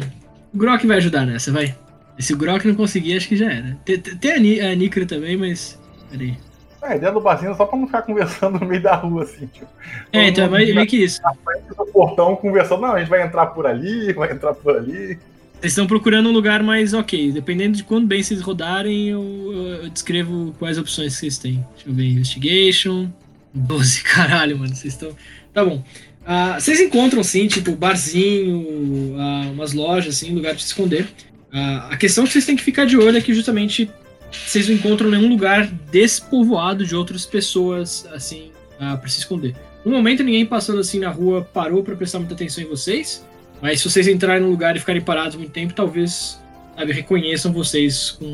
[0.53, 1.75] o Grok vai ajudar nessa, vai.
[2.19, 3.79] E se o Grok não conseguir, acho que já era.
[3.85, 5.79] Tem, tem a, a Nikra também, mas.
[6.11, 6.37] Peraí.
[6.83, 9.47] É, ideia do barzinho é só pra não ficar conversando no meio da rua, assim,
[9.47, 9.67] tipo.
[10.13, 11.21] É, então é meio que isso.
[11.23, 14.77] na frente do portão conversando, não, a gente vai entrar por ali, vai entrar por
[14.77, 15.19] ali.
[15.61, 17.33] Vocês estão procurando um lugar mais ok.
[17.33, 21.63] Dependendo de quando bem vocês rodarem, eu, eu- eu descrevo quais opções vocês têm.
[21.75, 22.05] Deixa eu ver.
[22.09, 23.11] Investigation.
[23.53, 24.75] 12, caralho, mano.
[24.75, 25.11] Vocês estão.
[25.53, 25.83] Tá bom.
[26.25, 31.07] Ah, vocês encontram, sim, tipo, barzinho, ah, umas lojas, assim, lugar de se esconder.
[31.53, 33.91] Ah, a questão que vocês têm que ficar de olho é que justamente
[34.33, 39.55] vocês não encontram nenhum lugar despovoado de outras pessoas, assim, ah, para se esconder.
[39.85, 43.25] No momento, ninguém passando assim na rua parou para prestar muita atenção em vocês.
[43.63, 46.39] Mas se vocês entrarem no lugar e ficarem parados muito tempo, talvez
[46.77, 48.25] sabe, reconheçam vocês com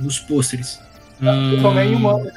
[0.00, 0.78] nos pôsteres.
[1.20, 2.30] Ah, Eu tomei humano,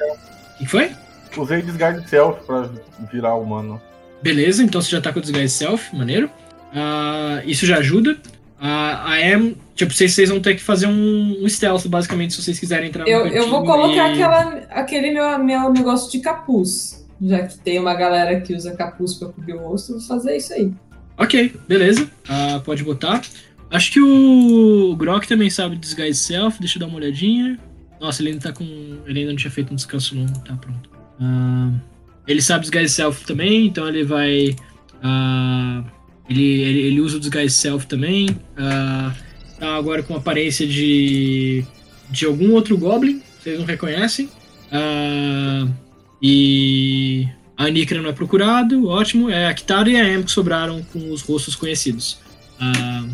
[0.54, 0.90] O que foi?
[1.36, 2.68] usei Disguise Self pra
[3.12, 3.80] virar humano.
[4.22, 6.30] Beleza, então você já tá com o Disguise Self, maneiro.
[6.72, 8.16] Ah, isso já ajuda.
[8.66, 9.16] Ah, a
[9.74, 13.06] tipo, vocês, vocês vão ter que fazer um, um stealth, basicamente, se vocês quiserem entrar
[13.06, 17.06] Eu, no eu vou colocar e- aquela, aquele meu, meu negócio de capuz.
[17.20, 20.54] Já que tem uma galera que usa capuz pra cobrir o rosto, vou fazer isso
[20.54, 20.72] aí.
[21.18, 22.10] Ok, beleza.
[22.26, 23.20] Ah, pode botar.
[23.70, 27.58] Acho que o Grok também sabe Disguise Self, deixa eu dar uma olhadinha.
[28.00, 28.64] Nossa, ele ainda tá com.
[29.06, 30.88] Ele ainda não tinha feito um descanso longo, tá pronto.
[31.20, 31.70] Ah,
[32.26, 34.56] ele sabe Disguise Self também, então ele vai.
[35.02, 35.84] ah,
[36.28, 38.28] ele, ele, ele usa o Disguise Self também.
[38.56, 39.12] ah,
[39.58, 41.64] tá agora com aparência de.
[42.10, 44.28] de algum outro Goblin, vocês não reconhecem.
[44.70, 45.66] Ah,
[46.22, 47.28] e.
[47.56, 49.30] A Nikra não é procurado, ótimo.
[49.30, 52.18] É a Kitara e a Em que sobraram com os rostos conhecidos.
[52.60, 53.04] Ah,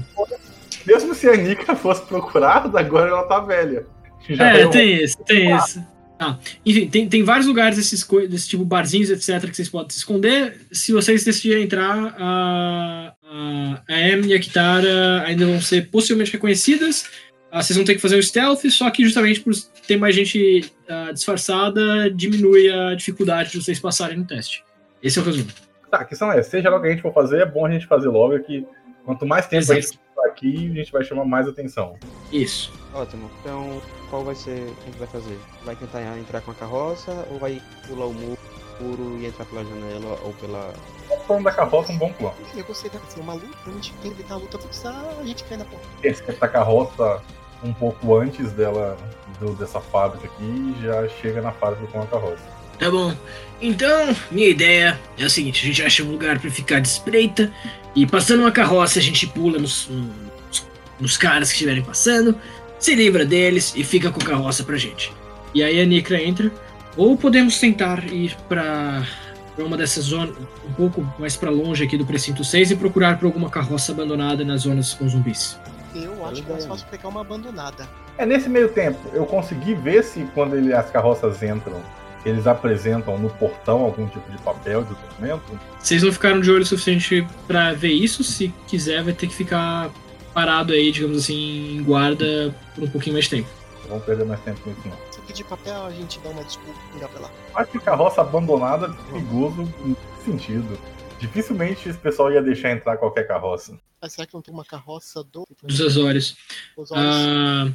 [0.86, 3.86] Mesmo se a Nika fosse procurada, agora ela tá velha.
[4.28, 5.84] Já é, tem isso, tem isso.
[6.22, 9.96] Ah, enfim, tem, tem vários lugares desses desse tipo barzinhos, etc, que vocês podem se
[9.96, 10.60] esconder.
[10.70, 16.30] Se vocês decidirem entrar, a, a, a Em e a Kitara ainda vão ser possivelmente
[16.30, 17.08] reconhecidas.
[17.50, 19.54] Ah, vocês vão ter que fazer o stealth, só que justamente por
[19.86, 24.62] ter mais gente ah, disfarçada, diminui a dificuldade de vocês passarem no teste.
[25.02, 25.48] Esse é o resumo.
[25.90, 27.70] Tá, a questão é, seja lá o que a gente for fazer, é bom a
[27.70, 28.66] gente fazer logo, que
[29.06, 29.98] quanto mais tempo a gente Exato.
[30.10, 31.98] ficar aqui, a gente vai chamar mais atenção.
[32.30, 32.70] Isso.
[32.94, 33.30] Ótimo.
[33.40, 34.50] Então, qual vai ser.
[34.68, 35.38] O que a gente vai fazer?
[35.64, 40.18] Vai tentar entrar com a carroça ou vai pular o muro e entrar pela janela
[40.24, 40.72] ou pela.
[41.26, 42.34] Falando da carroça, um bom plano.
[42.56, 45.24] Eu gostei de fazer uma luta, a gente tem que evitar a luta fixar, a
[45.24, 45.86] gente cai na porta.
[46.02, 47.22] Essa carroça
[47.62, 48.96] um pouco antes dela,
[49.38, 52.42] do- dessa fábrica aqui, já chega na fábrica com a carroça.
[52.78, 53.14] Tá bom.
[53.60, 57.52] Então, minha ideia é o seguinte: a gente acha um lugar pra ficar de espreita
[57.94, 60.66] e passando uma carroça a gente pula nos, nos,
[60.98, 62.34] nos caras que estiverem passando,
[62.80, 65.12] se livra deles e fica com a carroça pra gente.
[65.54, 66.50] E aí a Nikra entra.
[66.96, 69.06] Ou podemos tentar ir pra,
[69.54, 70.36] pra uma dessas zonas,
[70.68, 74.44] um pouco mais pra longe aqui do precinto 6 e procurar por alguma carroça abandonada
[74.44, 75.56] nas zonas com zumbis.
[75.94, 77.88] Eu acho que é mais fácil pegar uma abandonada.
[78.18, 81.80] É nesse meio tempo, eu consegui ver se quando ele, as carroças entram,
[82.24, 85.58] eles apresentam no portão algum tipo de papel, de documento.
[85.78, 88.22] Vocês não ficaram de olho o suficiente pra ver isso.
[88.22, 89.90] Se quiser, vai ter que ficar
[90.32, 93.48] parado aí, digamos assim, em guarda por um pouquinho mais de tempo.
[93.88, 94.96] Vamos perder mais tempo com isso, não.
[95.10, 97.30] Se pedir papel, a gente dá uma desculpa e pra lá.
[97.56, 100.78] Acho que carroça abandonada é perigoso em sentido.
[101.18, 103.78] Dificilmente esse pessoal ia deixar entrar qualquer carroça.
[104.00, 105.46] Mas será que não tem uma carroça do.
[105.62, 106.36] Dos Azores.
[106.76, 107.04] Os olhos?
[107.04, 107.68] Ah,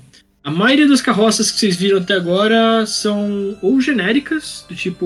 [0.43, 5.05] a maioria das carroças que vocês viram até agora são ou genéricas, do tipo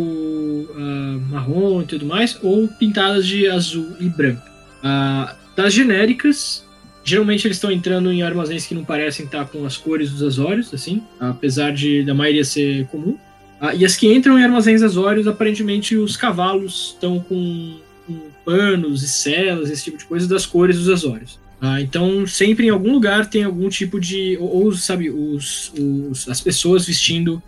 [0.73, 4.41] ah, marrom e tudo mais, ou pintadas de azul e branco.
[4.83, 6.65] Ah, das genéricas,
[7.03, 10.73] geralmente eles estão entrando em armazéns que não parecem estar com as cores dos Azores,
[10.73, 13.17] assim, apesar de da maioria ser comum.
[13.61, 17.75] Ah, e as que entram em armazéns Azórios, aparentemente os cavalos estão com,
[18.07, 21.37] com panos e celas, esse tipo de coisa, das cores dos Azórios.
[21.61, 24.37] Ah, então, sempre em algum lugar tem algum tipo de.
[24.39, 27.41] Ou, ou, sabe, os, os- as pessoas vestindo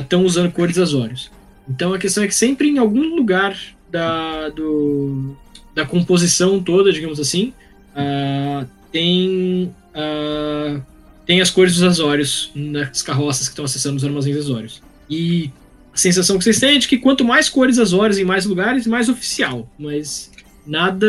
[0.00, 1.30] estão usando cores Azórios.
[1.68, 3.56] Então a questão é que sempre em algum lugar
[3.90, 5.36] da, do,
[5.74, 7.52] da composição toda, digamos assim,
[7.94, 10.80] ah, tem, ah,
[11.26, 14.82] tem as cores dos Azórios nas carroças que estão acessando os armazéns Azórios.
[15.08, 15.50] E
[15.92, 18.86] a sensação que vocês têm é de que quanto mais cores Azórios em mais lugares,
[18.86, 19.68] mais oficial.
[19.78, 20.30] Mas
[20.66, 21.06] nada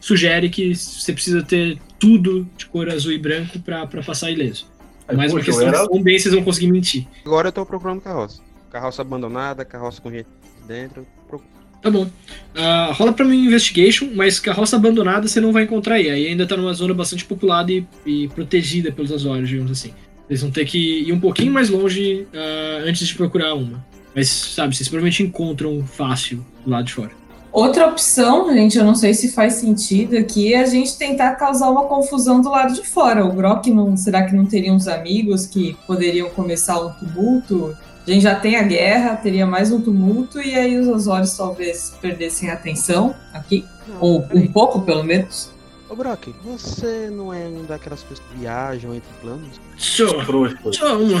[0.00, 4.66] sugere que você precisa ter tudo de cor azul e branco pra pra passar ileso.
[5.06, 7.06] Aí, Mais uma questão era- de quão bem vocês vão conseguir mentir.
[7.26, 8.40] Agora eu tô procurando carroça.
[8.70, 10.28] Carroça abandonada, carroça com gente
[10.66, 11.06] dentro.
[11.28, 11.42] Pro-
[11.82, 12.06] Tá bom.
[12.54, 16.10] Ah, rola pra mim investigation, mas carroça abandonada você não vai encontrar aí.
[16.10, 19.92] Aí ainda tá numa zona bastante populada e, e protegida pelos Azores, digamos assim.
[20.28, 23.84] Vocês vão ter que ir um pouquinho mais longe ah, antes de procurar uma.
[24.14, 27.20] Mas, sabe, vocês provavelmente encontram fácil do lado de fora.
[27.52, 31.68] Outra opção, gente, eu não sei se faz sentido aqui, é a gente tentar causar
[31.68, 33.24] uma confusão do lado de fora.
[33.24, 37.76] O Brock, não, será que não teria uns amigos que poderiam começar um tumulto?
[38.06, 41.96] A gente já tem a guerra, teria mais um tumulto, e aí os Azores talvez
[42.00, 43.64] perdessem a atenção aqui.
[43.86, 45.52] Não, Ou um pouco, pelo menos.
[45.88, 49.60] Ô Brock, você não é um daquelas pessoas que viajam entre planos?
[49.76, 50.56] Só, Trouxa.
[50.72, 51.20] só uma.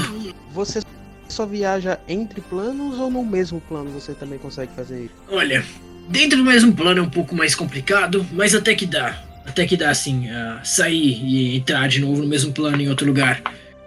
[0.52, 0.80] Você
[1.28, 5.14] só viaja entre planos ou no mesmo plano você também consegue fazer isso?
[5.30, 5.64] Olha,
[6.08, 9.22] dentro do mesmo plano é um pouco mais complicado, mas até que dá.
[9.44, 13.06] Até que dá, assim, ah, sair e entrar de novo no mesmo plano em outro
[13.06, 13.42] lugar.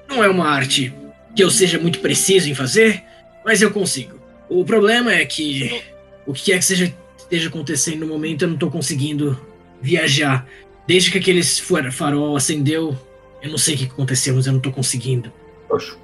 [0.10, 0.94] Não é uma arte
[1.36, 3.04] que eu seja muito preciso em fazer,
[3.46, 4.20] mas eu consigo.
[4.50, 5.82] O problema é que
[6.26, 9.40] o que quer que seja esteja acontecendo no momento, eu não tô conseguindo
[9.82, 10.46] viajar.
[10.86, 12.96] Desde que aquele far- farol acendeu,
[13.42, 15.32] eu não sei o que aconteceu, mas eu não tô conseguindo.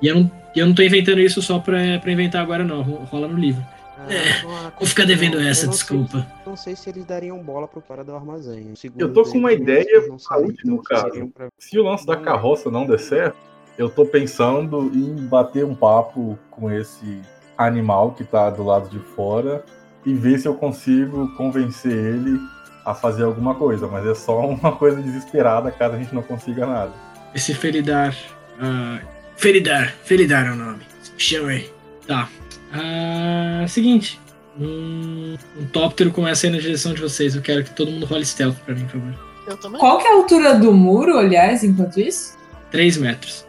[0.02, 2.82] E eu não, eu não tô inventando isso só pra, pra inventar agora, não.
[2.82, 3.64] Ro- Rola no livro.
[4.10, 6.28] É, uma Vou ficar devendo essa, Eu não sei- desculpa.
[6.46, 8.74] Não sei se eles dariam bola pro cara do armazém.
[8.98, 11.32] Eu tô com uma ideia pra último caso.
[11.60, 13.38] Se o lance da carroça não der certo,
[13.80, 17.22] eu tô pensando em bater um papo com esse
[17.58, 19.64] animal que tá do lado de fora
[20.06, 22.38] e ver se eu consigo convencer ele
[22.86, 23.88] a fazer alguma coisa.
[23.88, 26.92] Mas é só uma coisa desesperada caso a gente não consiga nada.
[27.34, 28.14] Esse Feridar.
[28.62, 29.00] ah,
[29.38, 30.82] Feridar, Feridar é o nome.
[31.18, 31.72] Chama aí.
[32.06, 32.28] Tá.
[32.74, 34.20] Ah, seguinte.
[34.60, 37.34] Um, um tóptero começa a ir na direção de vocês.
[37.34, 39.16] Eu quero que todo mundo role stealth pra mim, por favor.
[39.48, 39.80] Eu também.
[39.80, 42.38] Qual que é a altura do muro, aliás, enquanto isso?
[42.72, 43.49] 3 metros.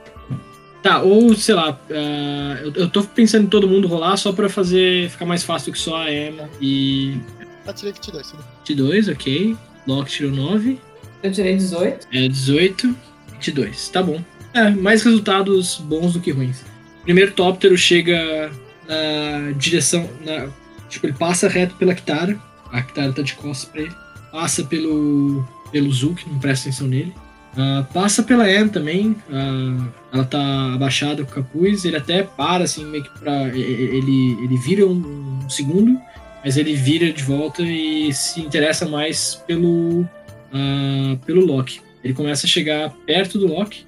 [0.83, 4.49] Tá, ou sei lá, ah, eu, eu tô pensando em todo mundo rolar só pra
[4.49, 7.19] fazer ficar mais fácil que só a Emma e
[7.67, 8.45] Eu tirei 22, tudo.
[8.67, 9.57] 22, ok.
[9.87, 10.79] Locke tirou 9.
[11.23, 12.09] Eu tirei 18.
[12.13, 12.97] É 18,
[13.33, 13.89] 22.
[13.89, 14.23] Tá bom.
[14.55, 16.65] É, mais resultados bons do que ruins.
[17.03, 18.51] Primeiro tóptero chega
[18.89, 20.09] na direção.
[20.25, 20.49] Na,
[20.89, 22.39] tipo, ele passa reto pela Kitara.
[22.73, 23.95] A Kitara tá de costas pra ele.
[24.33, 25.47] Passa pelo.
[25.71, 27.15] pelo Zulk, não presta atenção nele.
[27.57, 29.17] Ah, passa pela Anne também.
[29.31, 31.85] ah, ela tá abaixada com o capuz.
[31.85, 33.49] Ele até para, assim, meio que pra.
[33.49, 35.99] Ele, ele vira um, um segundo,
[36.45, 40.07] mas ele vira de volta e se interessa mais pelo.
[40.53, 41.81] ah, pelo Loki.
[42.03, 43.85] Ele começa a chegar perto do Loki,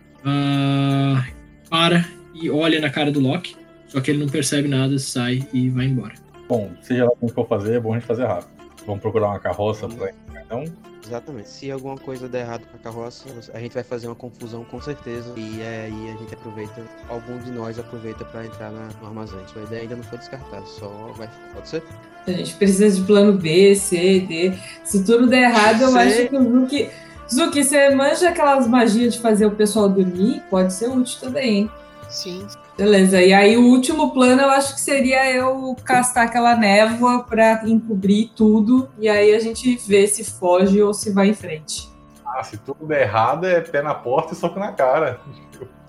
[1.71, 3.57] para e olha na cara do Loki.
[3.89, 6.13] Só que ele não percebe nada, sai e vai embora.
[6.49, 8.52] Bom, seja lá como for fazer, é bom a gente fazer rápido.
[8.87, 10.11] Vamos procurar uma carroça pra
[10.45, 10.65] então.
[11.05, 11.49] Exatamente.
[11.49, 14.81] Se alguma coisa der errado com a carroça, a gente vai fazer uma confusão com
[14.81, 15.33] certeza.
[15.37, 19.41] E aí a gente aproveita, algum de nós aproveita pra entrar na- no armazém.
[19.53, 21.29] Sua ideia ainda não foi descartada, só vai.
[21.55, 21.83] Pode ser?
[22.27, 24.53] A gente precisa de plano B, C, D.
[24.85, 25.99] Se tudo der errado, eu C.
[25.99, 26.91] acho que o Zuki.
[27.33, 30.43] Zuki, você manja aquelas magias de fazer o pessoal dormir?
[30.51, 31.71] Pode ser útil também, hein?
[32.09, 32.47] Sim.
[32.77, 37.63] Beleza, e aí o último plano eu acho que seria eu castar aquela névoa pra
[37.67, 41.89] encobrir tudo, e aí a gente vê se foge ou se vai em frente.
[42.25, 45.21] Ah, se tudo der errado, é pé na porta e soco na cara.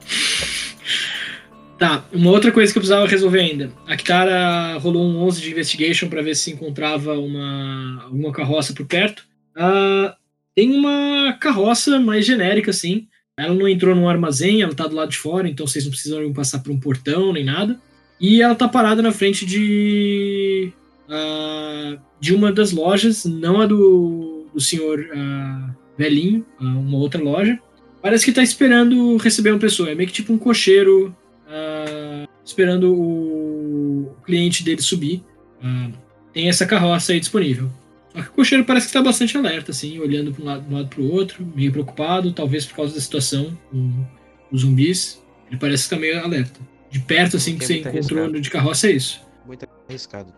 [1.75, 3.71] Tá, uma outra coisa que eu precisava resolver ainda.
[3.87, 8.85] A Kitara rolou um 11 de investigation para ver se encontrava uma, uma carroça por
[8.85, 9.25] perto.
[9.53, 10.15] Ah,
[10.55, 13.07] tem uma carroça mais genérica, assim.
[13.37, 16.33] Ela não entrou num armazém, ela tá do lado de fora, então vocês não precisam
[16.33, 17.79] passar por um portão nem nada.
[18.19, 20.71] E ela tá parada na frente de.
[21.09, 27.21] ah, de uma das lojas, não a do, do senhor ah, velhinho, ah, uma outra
[27.21, 27.59] loja.
[28.01, 29.89] Parece que tá esperando receber uma pessoa.
[29.89, 31.15] É meio que tipo um cocheiro
[32.43, 35.23] esperando o cliente dele subir.
[36.33, 37.69] Tem essa carroça aí disponível.
[38.15, 41.11] O cocheiro parece que tá bastante alerta, assim, olhando para um lado, um lado pro
[41.11, 44.05] outro, meio preocupado, talvez por causa da situação com
[44.51, 45.21] os zumbis.
[45.49, 46.59] Ele parece que tá meio alerta.
[46.91, 48.41] De perto, assim, que É você encontrou arriscado.
[48.41, 49.19] de carroça é isso.
[49.47, 50.31] Muito arriscado.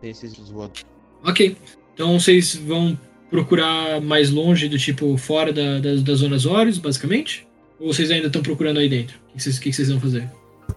[0.00, 0.84] Tem esses voadores.
[1.24, 1.56] Ok.
[1.94, 2.98] Então vocês vão
[3.30, 7.46] procurar mais longe, do tipo fora da, das, das zonas Horus, basicamente?
[7.80, 9.18] Ou vocês ainda estão procurando aí dentro?
[9.30, 10.30] O que vocês, o que vocês vão fazer?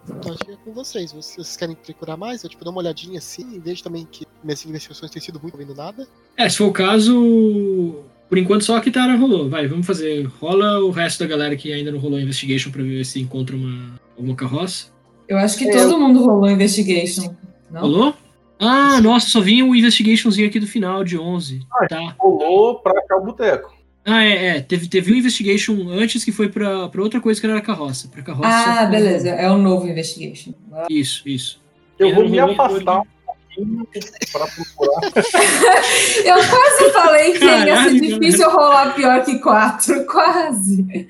[0.10, 1.12] Então acho que é com vocês.
[1.12, 2.44] Vocês, querem procurar mais?
[2.44, 5.58] Eu tipo, dou uma olhadinha assim e vejo também que minhas investigações têm sido muito
[5.58, 6.08] vendo nada.
[6.38, 9.50] É, se for o caso, por enquanto só a Kitara rolou.
[9.50, 10.26] Vai, vamos fazer.
[10.40, 13.56] Rola o resto da galera que ainda não rolou a investigation pra ver se encontra
[13.56, 14.88] uma, alguma carroça.
[15.28, 17.36] Eu acho que todo mundo rolou investigation.
[17.70, 17.82] Não?
[17.82, 18.14] Rolou?
[18.60, 21.62] Ah, nossa, só vinha o investigationzinho aqui do final de 11.
[21.88, 22.16] Tá.
[22.20, 23.79] Rolou pra achar o boteco.
[24.06, 24.62] Ah, é, é.
[24.62, 28.08] Teve, teve um investigation antes que foi pra, pra outra coisa que não era carroça.
[28.08, 28.50] Pra carroça.
[28.50, 29.30] Ah, beleza.
[29.30, 30.54] É o novo investigation.
[30.90, 31.62] Isso, isso.
[31.98, 33.88] Eu vou me afastar um pouquinho
[34.32, 35.12] pra procurar.
[36.26, 40.06] Eu quase falei que ia Caralho, ser difícil rolar pior que quatro.
[40.08, 41.08] Quase.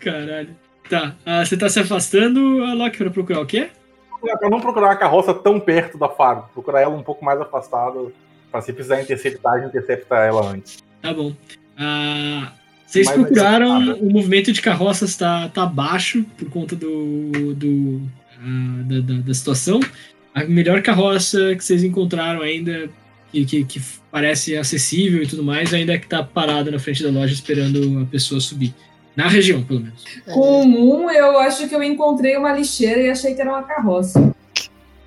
[0.00, 0.56] Caralho.
[0.88, 3.70] Tá, ah, você tá se afastando, a Loki, pra procurar o quê?
[4.38, 7.98] Pra não procurar uma carroça tão perto da Faro, procurar ela um pouco mais afastada,
[8.50, 10.78] pra se precisar interceptar, interceptar ela antes.
[11.06, 11.32] Tá bom.
[11.78, 12.52] Ah,
[12.84, 18.02] vocês Mais procuraram, o movimento de carroças tá, tá baixo por conta do, do
[18.40, 19.78] ah, da, da, da situação.
[20.34, 22.90] A melhor carroça que vocês encontraram ainda,
[23.30, 27.04] que, que, que parece acessível e tudo mais, ainda é que tá parada na frente
[27.04, 28.74] da loja esperando a pessoa subir.
[29.14, 30.04] Na região, pelo menos.
[30.26, 33.62] É, Com um, eu acho que eu encontrei uma lixeira e achei que era uma
[33.62, 34.34] carroça.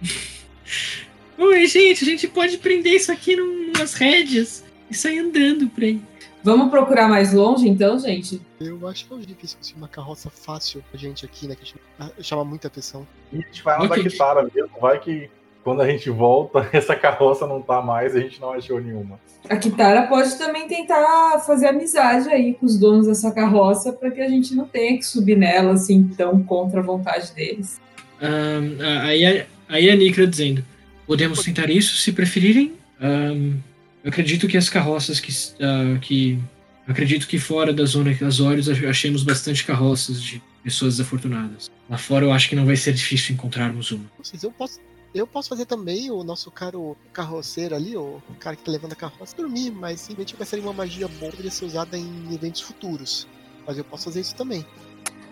[1.38, 5.84] Oi, gente, a gente pode prender isso aqui num- numas rédeas e sair andando por
[5.84, 6.02] aí.
[6.44, 8.42] Vamos procurar mais longe, então, gente?
[8.62, 11.56] Eu acho que é difícil conseguir uma carroça fácil pra gente aqui, né?
[11.56, 13.06] Que a gente ah, chama muita atenção.
[13.34, 14.04] E a gente vai lá Ok.
[14.04, 15.30] da Kitara mesmo, vai que
[15.66, 19.20] quando a gente volta, essa carroça não tá mais, a gente não achou nenhuma.
[19.50, 24.22] A Kitara pode também tentar fazer amizade aí com os donos dessa carroça para que
[24.22, 27.82] a gente não tenha que subir nela assim tão contra a vontade deles.
[28.22, 30.64] A- aí, a- aí a Nikra dizendo:
[31.06, 32.74] Podemos tentar isso se preferirem.
[33.02, 33.58] Ahn,
[34.04, 35.32] eu acredito que as carroças que.
[35.62, 36.40] ah, que
[36.88, 41.70] acredito que fora da zona das ach- achemos bastante carroças de pessoas desafortunadas.
[41.90, 44.06] Lá fora eu acho que não vai ser difícil encontrarmos uma.
[44.18, 44.80] Vocês, eu posso.
[45.12, 48.96] Eu posso fazer também o nosso caro carroceiro ali, o cara que tá levando a
[48.96, 53.28] carroça, dormir, mas simplesmente vai ser uma magia boa, poderia ser usada em eventos futuros.
[53.66, 54.64] Mas eu posso fazer isso também.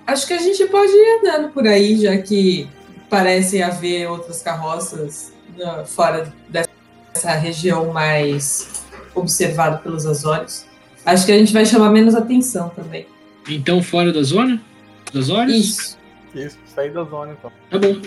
[0.08, 2.68] Acho que a gente pode ir andando por aí, já que
[3.08, 5.32] parece haver outras carroças
[5.64, 6.70] ah, fora dessa
[7.26, 8.84] região mais
[9.16, 10.68] observada pelos Azores.
[11.06, 13.08] Acho que a gente vai chamar menos atenção também.
[13.50, 14.62] Então, fora da zona?
[15.14, 15.56] Das Órios?
[15.56, 15.98] Isso.
[16.36, 17.52] Isso, sair da zona então.
[17.70, 18.00] Tá bom.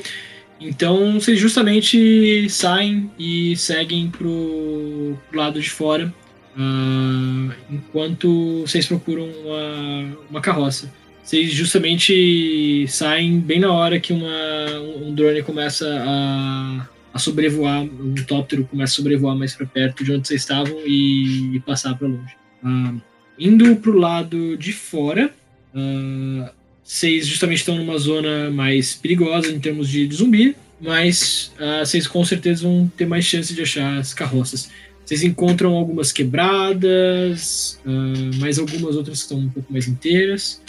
[0.60, 6.12] Então vocês justamente saem e seguem pro, pro lado de fora,
[6.56, 10.92] ah, enquanto vocês procuram uma, uma carroça.
[11.22, 16.88] Vocês justamente saem bem na hora que uma, um drone começa a
[17.20, 21.60] sobrevoar, um tóptero começa a sobrevoar mais para perto de onde vocês estavam e, e
[21.60, 22.34] passar para longe.
[22.64, 22.94] Ah,
[23.38, 25.32] indo pro lado de fora,
[25.74, 26.52] ah,
[26.82, 32.24] vocês justamente estão numa zona mais perigosa em termos de zumbi, mas ah, vocês com
[32.24, 34.70] certeza vão ter mais chance de achar as carroças.
[35.04, 40.60] Vocês encontram algumas quebradas, ah, mais algumas outras que estão um pouco mais inteiras.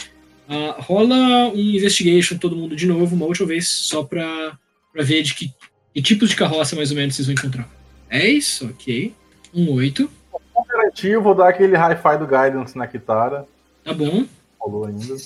[0.48, 4.58] Ah, rola um investigation todo mundo de novo, uma última vez, só pra
[4.94, 5.50] ver de que,
[5.94, 7.68] que tipos de carroça mais ou menos vocês vão encontrar.
[8.10, 9.14] 10, ok.
[9.54, 10.10] Um 8,
[10.52, 13.46] Cooperativo, vou dar aquele hi-fi do Guidance na Kitara.
[13.84, 14.24] tá bom.
[14.58, 15.16] Falou ainda.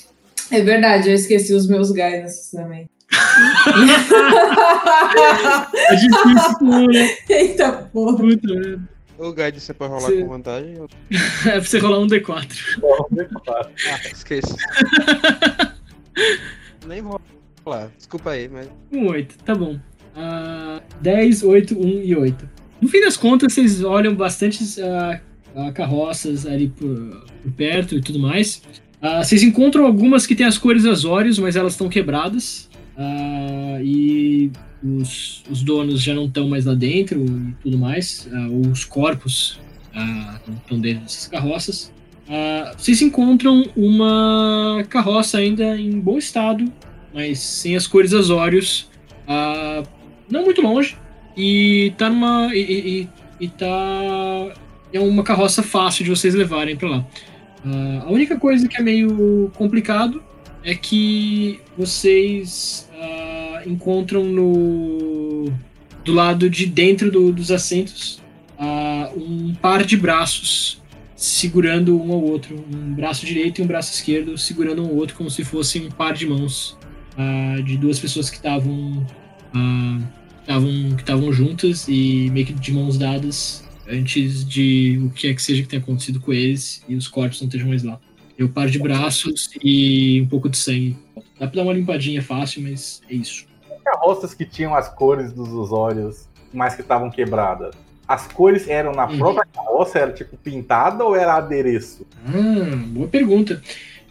[0.51, 2.89] É verdade, eu esqueci os meus guidance também.
[5.89, 7.17] É difícil, né?
[7.29, 8.17] Eita porra.
[8.17, 8.81] Puta.
[9.19, 10.23] O guide você pode rolar Sim.
[10.23, 10.75] com vantagem.
[10.75, 10.89] eu-
[11.47, 12.47] É pra você rolar um D4.
[13.49, 14.55] Ah, esqueça.
[16.87, 17.21] Nem vou
[17.65, 17.89] rolar.
[17.97, 18.69] Desculpa aí, mas.
[18.93, 19.79] Um 8, tá bom.
[20.17, 22.49] Ah, 10, 8, 1 e 8.
[22.81, 28.19] No fim das contas, vocês olham bastante uh, carroças ali por, por, perto e tudo
[28.19, 28.63] mais.
[29.03, 32.69] Uh, vocês encontram algumas que têm as cores azórios, mas elas estão quebradas.
[32.97, 34.51] Uh, e
[34.83, 38.27] os, os, donos já não estão mais lá dentro e tudo mais.
[38.33, 39.61] Uh, os corpos
[40.59, 41.93] estão dentro dessas carroças.
[42.77, 46.71] vocês encontram uma carroça ainda em bom estado,
[47.15, 48.89] mas sem as cores azórios.
[50.31, 50.97] Não muito longe.
[51.37, 52.55] E tá numa.
[52.55, 53.09] E, e,
[53.41, 54.55] e tá.
[54.93, 57.07] É uma carroça fácil de vocês levarem para lá.
[57.65, 60.23] Uh, a única coisa que é meio complicado
[60.63, 65.53] é que vocês uh, encontram no
[66.05, 68.23] do lado de dentro do, dos assentos
[68.57, 70.81] uh, um par de braços
[71.17, 75.17] segurando um ao outro, um braço direito e um braço esquerdo segurando um ao outro
[75.17, 76.79] como se fosse um par de mãos
[77.65, 79.03] de duas pessoas que estavam
[80.97, 85.43] que estavam juntas e meio que de mãos dadas antes de o que é que
[85.43, 87.99] seja que tenha acontecido com eles e os corpos não estejam mais lá.
[88.37, 90.97] Eu paro de braços e um pouco de sangue.
[91.39, 93.47] Dá pra dar uma limpadinha fácil, mas é isso.
[93.85, 97.75] Carroças que tinham as cores dos olhos, mas que estavam quebradas.
[98.07, 99.19] As cores eram na uhum.
[99.19, 99.99] própria carroça?
[99.99, 102.07] Era tipo pintada ou era adereço?
[102.29, 103.63] Hum, boa pergunta.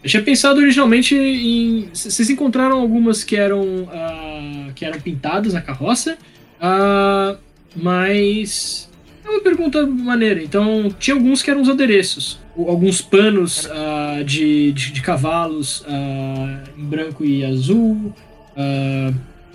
[0.06, 1.88] Eu tinha pensado originalmente em.
[1.92, 6.16] Vocês encontraram algumas que eram, uh, que eram pintadas na carroça,
[6.60, 7.36] uh,
[7.74, 8.88] mas
[9.24, 10.40] é uma pergunta maneira.
[10.40, 12.38] Então, tinha alguns que eram os adereços.
[12.56, 15.84] Alguns panos uh, de, de, de, cavalos
[16.78, 18.14] em branco e azul.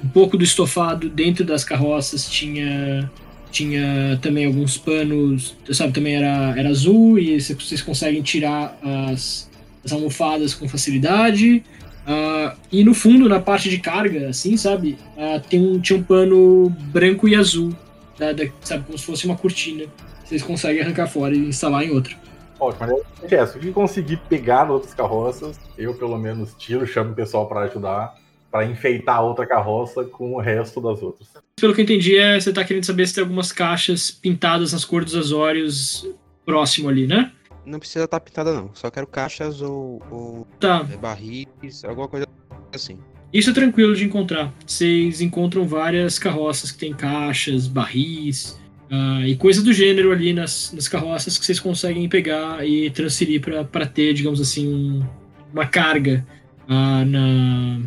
[0.03, 3.09] Um pouco do estofado dentro das carroças tinha
[3.49, 9.50] tinha também alguns panos, sabe, também era, era azul e vocês conseguem tirar as,
[9.83, 11.63] as almofadas com facilidade.
[12.01, 16.03] Uh, e no fundo, na parte de carga, assim, sabe, uh, tem um, tinha um
[16.03, 17.75] pano branco e azul
[18.17, 19.85] da, da, sabe, como se fosse uma cortina.
[20.23, 22.15] Vocês conseguem arrancar fora e instalar em outra.
[22.59, 27.15] Ótimo, mas é, se eu conseguir pegar outras carroças, eu pelo menos tiro, chamo o
[27.15, 28.13] pessoal para ajudar,
[28.51, 31.27] para enfeitar a outra carroça com o resto das outras.
[31.55, 34.85] Pelo que eu entendi, é, você tá querendo saber se tem algumas caixas pintadas nas
[34.85, 36.07] cores dos azórios
[36.45, 37.31] próximo ali, né?
[37.71, 40.85] Não precisa estar tá pintada não, só quero caixas ou, ou tá.
[40.91, 41.47] É, barris,
[41.85, 42.27] alguma coisa
[42.73, 42.97] assim.
[43.33, 44.53] Isso é tranquilo de encontrar.
[44.67, 48.59] Vocês encontram várias carroças que têm caixas, barris
[48.91, 53.41] uh, e coisa do gênero ali nas, nas carroças que vocês conseguem pegar e transferir
[53.41, 55.07] para ter, digamos assim, um,
[55.53, 56.27] uma carga
[56.67, 57.79] uh, na,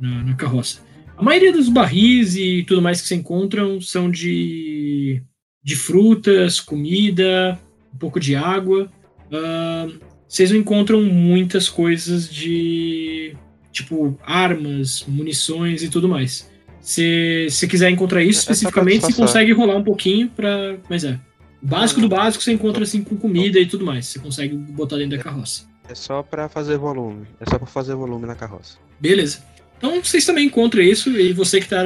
[0.00, 0.82] na, na, carroça.
[1.16, 5.22] A maioria dos barris e tudo mais que vocês encontram são de,
[5.62, 7.56] de frutas, comida,
[7.94, 8.90] um pouco de água.
[9.28, 13.34] Uh, vocês não encontram muitas coisas de
[13.72, 16.50] tipo armas, munições e tudo mais.
[16.80, 21.04] Se você quiser encontrar isso é, é especificamente, você consegue rolar um pouquinho para, mas
[21.04, 21.18] é.
[21.62, 24.06] O básico do básico você encontra assim com comida e tudo mais.
[24.06, 25.66] Você consegue botar dentro da carroça.
[25.88, 27.26] É só para fazer volume.
[27.40, 28.78] É só para fazer volume na carroça.
[29.00, 29.42] Beleza.
[29.76, 31.82] Então vocês também encontram isso e você que tá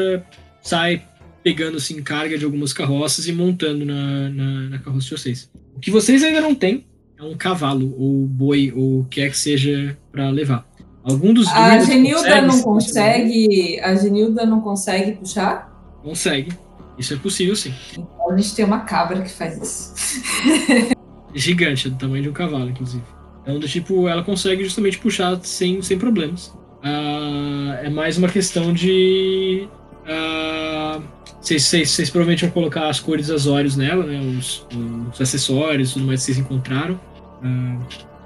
[0.60, 1.02] sai
[1.42, 5.50] pegando assim carga de algumas carroças e montando na, na, na carroça de vocês.
[5.74, 6.86] O que vocês ainda não têm
[7.22, 10.66] é um cavalo ou boi ou o que é que seja para levar.
[11.04, 13.80] Algum dos A Genilda não consegue.
[13.80, 15.70] A Genilda não consegue puxar?
[16.02, 16.52] Consegue.
[16.98, 17.72] Isso é possível, sim.
[17.92, 20.22] Então a gente tem uma cabra que faz isso.
[21.34, 23.04] Gigante, é do tamanho de um cavalo, inclusive.
[23.42, 26.48] Então, do tipo, ela consegue justamente puxar sem, sem problemas.
[26.48, 29.66] Uh, é mais uma questão de.
[30.02, 31.02] Uh,
[31.40, 34.20] vocês, vocês, vocês, provavelmente vão colocar as cores azórios nela, né?
[34.20, 34.66] Os,
[35.12, 37.00] os acessórios, tudo mais que vocês encontraram.
[37.42, 37.78] Uh,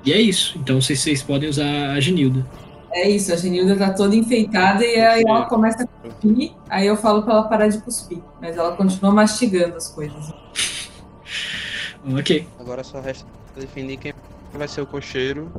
[0.04, 0.58] e é isso.
[0.58, 2.46] Então vocês, vocês podem usar a Genilda.
[2.92, 6.96] É isso, a Genilda tá toda enfeitada e aí ela começa a cuspir, aí eu
[6.96, 10.32] falo pra ela parar de cuspir, mas ela continua mastigando as coisas.
[12.18, 12.46] ok.
[12.58, 14.14] Agora só resta definir quem
[14.54, 15.52] vai ser o cocheiro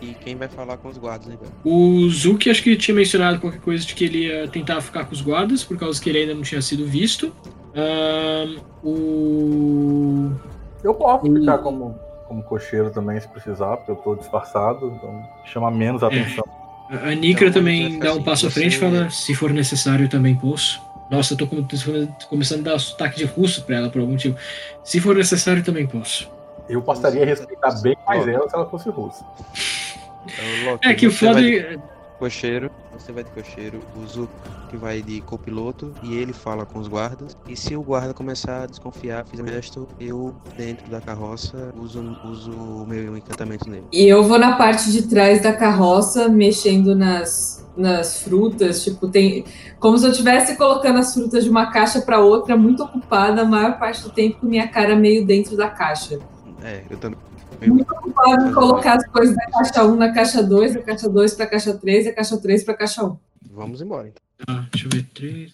[0.00, 1.28] e quem vai falar com os guardas.
[1.28, 1.48] Então.
[1.64, 5.12] O Zuki acho que tinha mencionado qualquer coisa de que ele ia tentar ficar com
[5.12, 7.32] os guardas, por causa que ele ainda não tinha sido visto.
[7.74, 10.32] Um, o...
[10.82, 11.98] Eu posso ficar como,
[12.28, 16.44] como cocheiro também, se precisar, porque eu tô disfarçado, então chama menos atenção.
[16.90, 17.10] É.
[17.10, 20.08] A Nikra então, também dá um passo à frente e fala: se for necessário, eu
[20.08, 20.80] também posso.
[21.10, 21.48] Nossa, eu tô
[22.28, 24.36] começando a dar sotaque de russo pra ela por algum motivo.
[24.84, 26.30] Se for necessário, também posso.
[26.68, 29.24] Eu passaria a respeitar bem mais ela se ela fosse russa.
[30.82, 31.40] É que o foda.
[31.40, 31.78] Vai
[32.18, 34.32] cocheiro, você vai de cocheiro, o Zuko
[34.68, 37.36] que vai de copiloto e ele fala com os guardas.
[37.48, 42.50] E se o guarda começar a desconfiar, fizer gesto, eu dentro da carroça uso, uso
[42.50, 43.84] o meu encantamento nele.
[43.92, 49.44] E eu vou na parte de trás da carroça mexendo nas, nas frutas, tipo, tem
[49.78, 53.44] como se eu estivesse colocando as frutas de uma caixa para outra, muito ocupada a
[53.44, 56.18] maior parte do tempo com minha cara meio dentro da caixa.
[56.62, 57.18] É, eu também
[57.66, 61.34] Muito ocupado em colocar as coisas da caixa 1 na caixa 2, da caixa 2
[61.34, 63.16] pra caixa 3, da caixa 3 pra caixa 1.
[63.52, 64.22] Vamos embora, então.
[64.46, 65.04] Ah, deixa eu ver.
[65.14, 65.52] Três.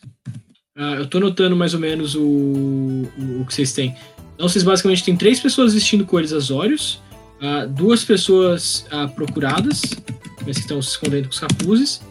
[0.77, 3.97] Ah, eu tô notando mais ou menos o, o, o que vocês têm.
[4.35, 7.01] Então, vocês basicamente têm três pessoas vestindo cores azórios,
[7.41, 9.83] ah, duas pessoas ah, procuradas,
[10.45, 12.03] mas que estão se escondendo com os capuzes.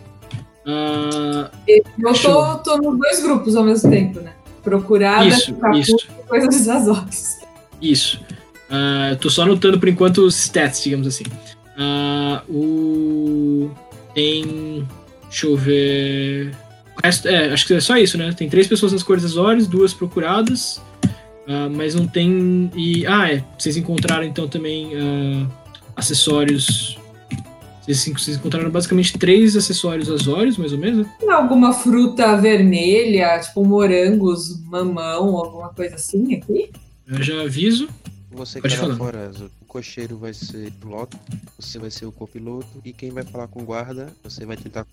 [0.65, 1.83] Ah, Eu
[2.21, 4.33] tô, tô nos dois grupos ao mesmo tempo, né?
[4.63, 6.07] Procurada, Isso, capuz isso.
[6.19, 7.37] e coisas olhos.
[7.81, 8.22] Isso.
[9.11, 11.23] Eu tô só anotando por enquanto os stats, digamos assim.
[11.77, 13.69] Ah, o.
[14.15, 14.87] Tem.
[15.29, 16.51] Deixa eu ver.
[16.97, 18.31] O resto- É, acho que é só isso, né?
[18.33, 20.81] Tem três pessoas nas cores azores, duas procuradas.
[21.47, 22.71] ah, mas não tem.
[22.75, 23.05] E.
[23.07, 23.43] Ah, é.
[23.57, 25.47] Vocês encontraram então também ah,
[25.95, 26.97] acessórios.
[27.81, 31.13] Vocês, vocês encontraram basicamente três acessórios azórios, mais ou menos, né?
[31.19, 36.69] Tem alguma fruta vermelha, tipo morangos, mamão, alguma coisa assim aqui?
[37.05, 37.89] Eu já aviso.
[38.33, 39.31] Você que tá fora,
[39.61, 41.17] o cocheiro vai ser o piloto,
[41.59, 44.85] você vai ser o copiloto, e quem vai falar com o guarda, você vai tentar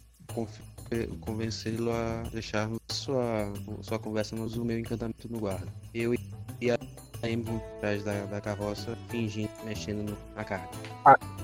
[0.91, 5.67] eh, convencê-lo a deixar sua, sua conversa no o meu encantamento no guarda.
[5.95, 6.15] Eu
[6.61, 6.79] e a
[7.23, 7.45] Amy
[7.77, 10.69] atrás da, da carroça, fingindo, mexendo no- na carga.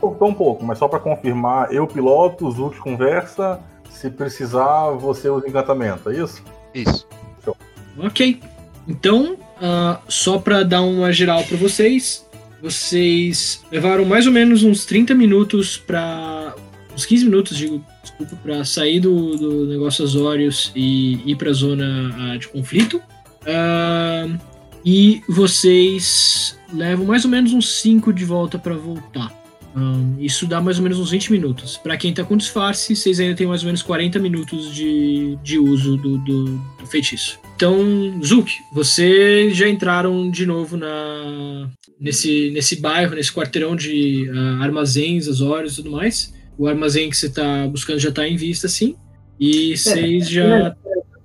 [0.01, 5.29] Cortou um pouco, mas só pra confirmar, eu piloto, o Zux conversa, se precisar, você
[5.29, 6.43] usa encantamento, é isso?
[6.75, 7.07] Isso.
[7.99, 8.41] Ok.
[8.89, 12.27] Então, ah, só para dar uma geral para vocês,
[12.63, 16.55] vocês levaram mais ou menos uns 30 minutos para
[16.95, 21.55] uns 15 minutos, digo, desculpa, para sair do, do negócio Azorius e ir para a
[21.55, 23.01] zona ah, de conflito.
[23.47, 24.27] Ah,
[24.85, 29.33] e vocês levam mais ou menos uns 5 de volta para voltar.
[29.77, 31.77] Ahn, isso dá mais ou menos uns 20 minutos.
[31.77, 35.59] Para quem tá com disfarce, vocês ainda têm mais ou menos 40 minutos de, de
[35.59, 37.39] uso do, do, do feitiço.
[37.55, 37.79] Então,
[38.25, 41.69] Zuki, vocês já entraram de novo na,
[42.01, 46.35] nesse, nesse bairro, nesse quarteirão de ah, armazéns, Azores e tudo mais.
[46.57, 48.97] O armazém que você tá buscando já tá em vista, sim.
[49.39, 50.75] E vocês já.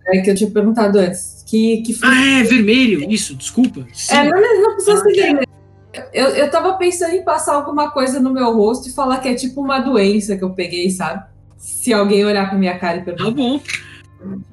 [0.08, 1.46] É que eu tinha perguntado antes.
[1.50, 3.10] Que, que fruta Ah, é, vermelho!
[3.10, 3.88] Isso, desculpa.
[3.94, 4.14] Sim.
[4.14, 5.51] É, não, não precisa ser vermelho.
[6.14, 9.36] Eu, eu tava pensando em passar alguma coisa no meu rosto e falar que é
[9.36, 11.24] tipo uma doença que eu peguei, sabe?
[11.58, 13.32] Se alguém olhar pra minha cara e Tá perguntar.
[13.32, 13.62] bom.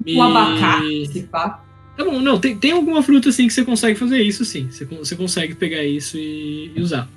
[0.07, 1.63] Um abacate, se pá.
[1.95, 4.69] Tá bom, não, tem, tem alguma fruta assim que você consegue fazer isso, sim.
[4.69, 7.07] Você, você consegue pegar isso e, e usar.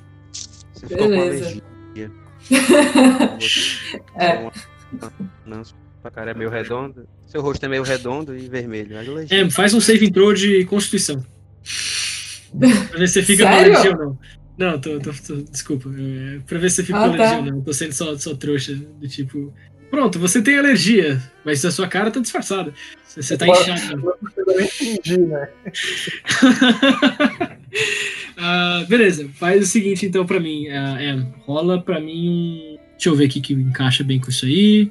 [0.75, 1.45] Você ficou com Beleza.
[1.47, 2.13] alergia.
[4.19, 4.51] É.
[5.47, 7.07] Não, sua cara é meio redonda.
[7.27, 8.97] Seu rosto é meio redondo e vermelho.
[9.31, 11.25] É, faz um save throw de constituição.
[12.91, 14.19] pra ver se você fica com alergia ou não.
[14.59, 15.91] Não, tô, tô- tô- desculpa.
[15.99, 17.39] É, pra ver se você fica Ah, com alergia tá.
[17.39, 17.61] ou não.
[17.63, 19.53] Tô sendo só, só trouxa, do tipo.
[19.91, 22.73] Pronto, você tem alergia, mas a sua cara tá disfarçada.
[23.07, 24.15] Você, você tá inchado.
[24.37, 25.49] Eu nem entendi, né?
[28.37, 30.69] Ah, beleza, faz o seguinte então pra mim.
[30.69, 32.79] ah, é, rola pra mim um.
[32.93, 34.91] Deixa eu ver aqui que encaixa bem com isso aí.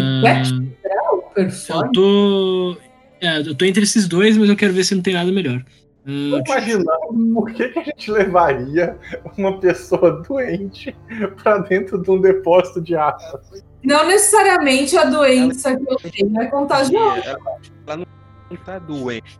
[0.00, 0.42] Ah,
[1.36, 2.76] eu tô.
[3.20, 5.64] É, eu tô entre esses dois, mas eu quero ver se não tem nada melhor.
[6.04, 8.98] Tô imaginando por que, que a gente levaria
[9.38, 10.96] uma pessoa doente
[11.42, 13.40] pra dentro de um depósito de água.
[13.84, 17.20] Não necessariamente a doença que eu tenho é contagiosa.
[17.24, 17.38] Ela,
[17.86, 19.38] ela não, tá doente.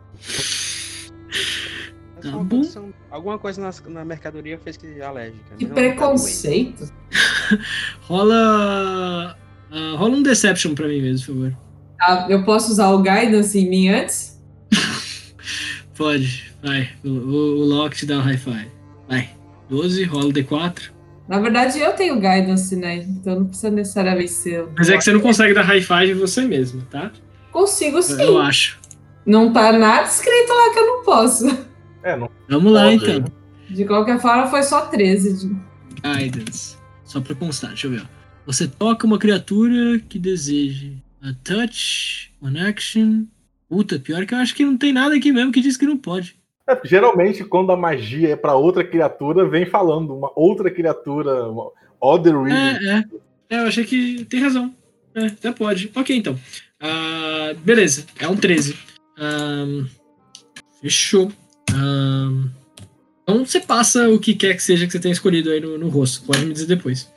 [2.21, 5.55] Tá condição- Alguma coisa na, na mercadoria fez que é alérgica.
[5.57, 6.91] Que ela tá preconceito.
[8.03, 9.37] rola.
[9.71, 11.57] ah, rola um Deception pra mim mesmo, por favor.
[11.99, 14.32] Ah, eu posso usar o guidance em mim antes?
[15.95, 16.89] Pode, vai.
[17.03, 18.67] O, o, o Loki te dá o high five.
[19.07, 19.29] Vai.
[19.69, 20.91] 12, rola o D4.
[21.27, 22.97] Na verdade, eu tenho guidance, né?
[22.97, 24.65] Então não precisa necessariamente ser.
[24.77, 27.11] Mas é que você não consegue dar high five você mesmo, tá?
[27.51, 28.21] Consigo sim.
[28.21, 28.79] Eu acho.
[29.25, 31.47] Não tá nada escrito lá que eu não posso.
[32.03, 32.95] É, não Vamos lá pode.
[33.11, 33.31] então.
[33.69, 35.47] De qualquer forma, foi só 13.
[35.47, 35.55] de-
[36.01, 36.75] Guidance.
[37.05, 38.01] Só pra constar, deixa eu ver.
[38.01, 38.05] ó.
[38.45, 41.01] Você toca uma criatura que deseje.
[41.21, 43.23] A touch, one action.
[43.73, 45.97] Puta, pior que eu acho que não tem nada aqui mesmo que diz que não
[45.97, 46.35] pode.
[46.69, 51.71] É, geralmente, quando a magia é pra outra criatura, vem falando uma outra criatura, uma
[51.99, 52.85] other reading.
[52.85, 53.03] É, é.
[53.49, 54.71] É, eu achei que tem razão.
[55.15, 55.91] É, até pode.
[55.95, 56.37] Ok, então.
[56.79, 58.77] Ah, beleza, é um 13.
[59.17, 59.87] Ahn,
[60.79, 61.31] fechou.
[61.73, 62.49] Ahn,
[63.23, 65.89] então você passa o que quer que seja que você tenha escolhido aí no, no
[65.89, 66.27] rosto.
[66.27, 67.11] Pode me dizer depois.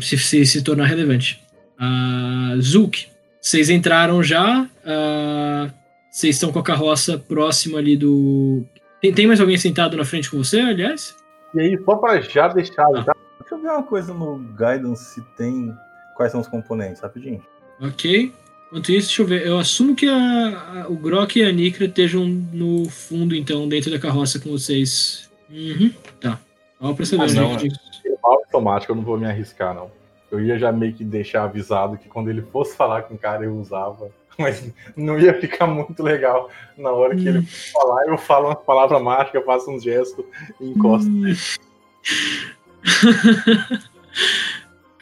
[0.00, 1.38] Se, se se tornar relevante.
[1.78, 3.08] Ah, Zulk,
[3.44, 4.66] vocês entraram já.
[4.86, 5.70] ah,
[6.10, 8.64] vocês estão com a carroça próxima ali do.
[9.00, 11.14] Tem, tem mais alguém sentado na frente com você, aliás?
[11.54, 12.86] E aí, só pra já deixar.
[13.04, 13.14] Já...
[13.40, 15.74] Deixa eu ver uma coisa no Guidance se tem.
[16.16, 17.42] Quais são os componentes, rapidinho.
[17.80, 18.32] Ok.
[18.68, 19.46] Enquanto isso, deixa eu ver.
[19.46, 23.90] Eu assumo que a- a- o Grok e a Nikra estejam no fundo, então, dentro
[23.90, 25.28] da carroça com vocês.
[25.50, 26.38] Uhum, tá.
[26.80, 27.74] Só pra saber Ah, onde não,
[28.12, 29.90] é automático, eu não vou me arriscar, não.
[30.34, 33.44] Eu ia já meio que deixar avisado que quando ele fosse falar com o cara
[33.44, 34.10] eu usava.
[34.38, 36.50] Mas não ia ficar muito legal.
[36.76, 40.26] Na hora que ele for falar, eu falo uma palavra mágica, faço um gesto
[40.60, 41.08] e encosto.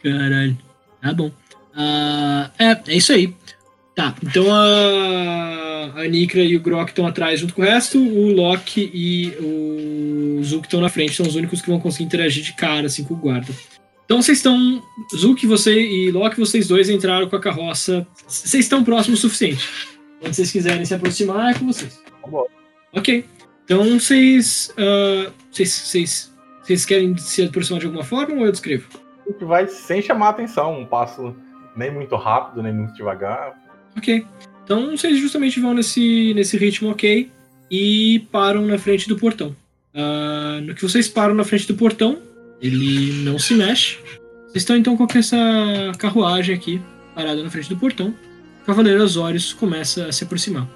[0.03, 0.57] Caralho.
[1.01, 1.31] Tá bom.
[1.75, 3.33] Ah, é, é isso aí.
[3.95, 8.33] Tá, então a, a Nikra e o Grok estão atrás junto com o resto, o
[8.33, 12.53] Loki e o Zuki estão na frente, são os únicos que vão conseguir interagir de
[12.53, 13.53] cara assim com o guarda.
[14.05, 14.81] Então vocês estão.
[15.15, 18.05] Zuki, você e Loki, vocês dois entraram com a carroça.
[18.27, 19.67] Vocês estão próximos o suficiente.
[20.19, 22.01] Quando vocês quiserem se aproximar, é com vocês.
[22.21, 22.49] Vambora.
[22.93, 23.25] Ok.
[23.65, 24.73] Então vocês.
[24.77, 28.87] ah, vocês, vocês, vocês querem se aproximar de alguma forma ou eu descrevo?
[29.25, 31.35] A gente vai sem chamar atenção, um passo
[31.75, 33.57] nem muito rápido, nem muito devagar.
[33.97, 34.25] Ok.
[34.63, 37.31] Então vocês justamente vão nesse, nesse ritmo ok
[37.69, 39.55] e param na frente do portão.
[39.93, 42.21] Ah, no que vocês param na frente do portão,
[42.63, 43.97] ele não se mexe.
[44.47, 45.37] Vocês estão então com essa
[45.97, 46.81] carruagem aqui,
[47.13, 48.15] parada na frente do portão.
[48.61, 50.67] O Cavaleiro Azorius começa a se aproximar.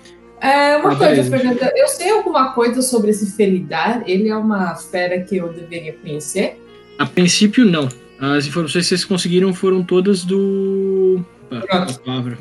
[0.41, 1.23] É, uma coisa.
[1.23, 4.03] Fernanda, eu sei alguma coisa sobre esse Felidar?
[4.05, 6.61] Ele é uma fera que eu deveria conhecer?
[6.99, 7.87] A princípio, não.
[8.19, 11.21] As informações que vocês conseguiram foram todas do.
[11.49, 11.93] Pronto.
[11.93, 12.37] a palavra.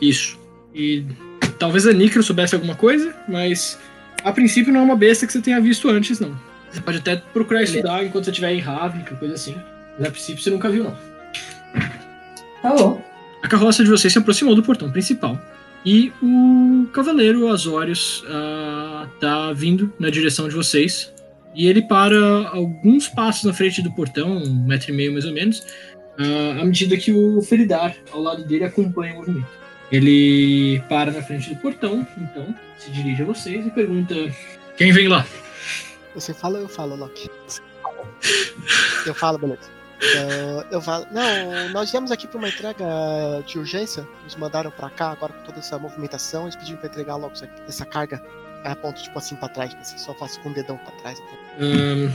[0.00, 0.38] Isso.
[0.74, 1.04] E
[1.58, 3.78] talvez a Nikra soubesse alguma coisa, mas
[4.22, 6.34] a princípio não é uma besta que você tenha visto antes, não.
[6.74, 9.54] Você pode até procurar estudar enquanto você estiver em Ravnica, coisa assim.
[9.96, 10.96] Mas a princípio você nunca viu, não.
[12.60, 13.00] Tá bom.
[13.42, 15.38] A carroça de vocês se aproximou do portão principal.
[15.86, 21.12] E o cavaleiro Azorius ah, tá vindo na direção de vocês.
[21.54, 25.32] E ele para alguns passos na frente do portão, um metro e meio mais ou
[25.32, 25.64] menos,
[26.18, 29.46] ah, à medida que o Feridar, ao lado dele, acompanha o movimento.
[29.92, 34.14] Ele para na frente do portão, então, se dirige a vocês e pergunta:
[34.76, 35.24] Quem vem lá?
[36.14, 37.30] Você fala ou eu falo, Loki?
[39.06, 39.74] Eu falo, beleza.
[40.02, 41.06] Ah, eu falo.
[41.10, 42.84] Não, nós viemos aqui para uma entrega
[43.46, 44.06] de urgência.
[44.24, 46.44] Nos mandaram para cá agora com toda essa movimentação.
[46.44, 48.22] Eles pediram para entregar logo aqui, essa carga.
[48.64, 51.22] Aí aponto tipo assim para trás, assim, só faço com o dedão para trás.
[51.60, 52.10] Ahn,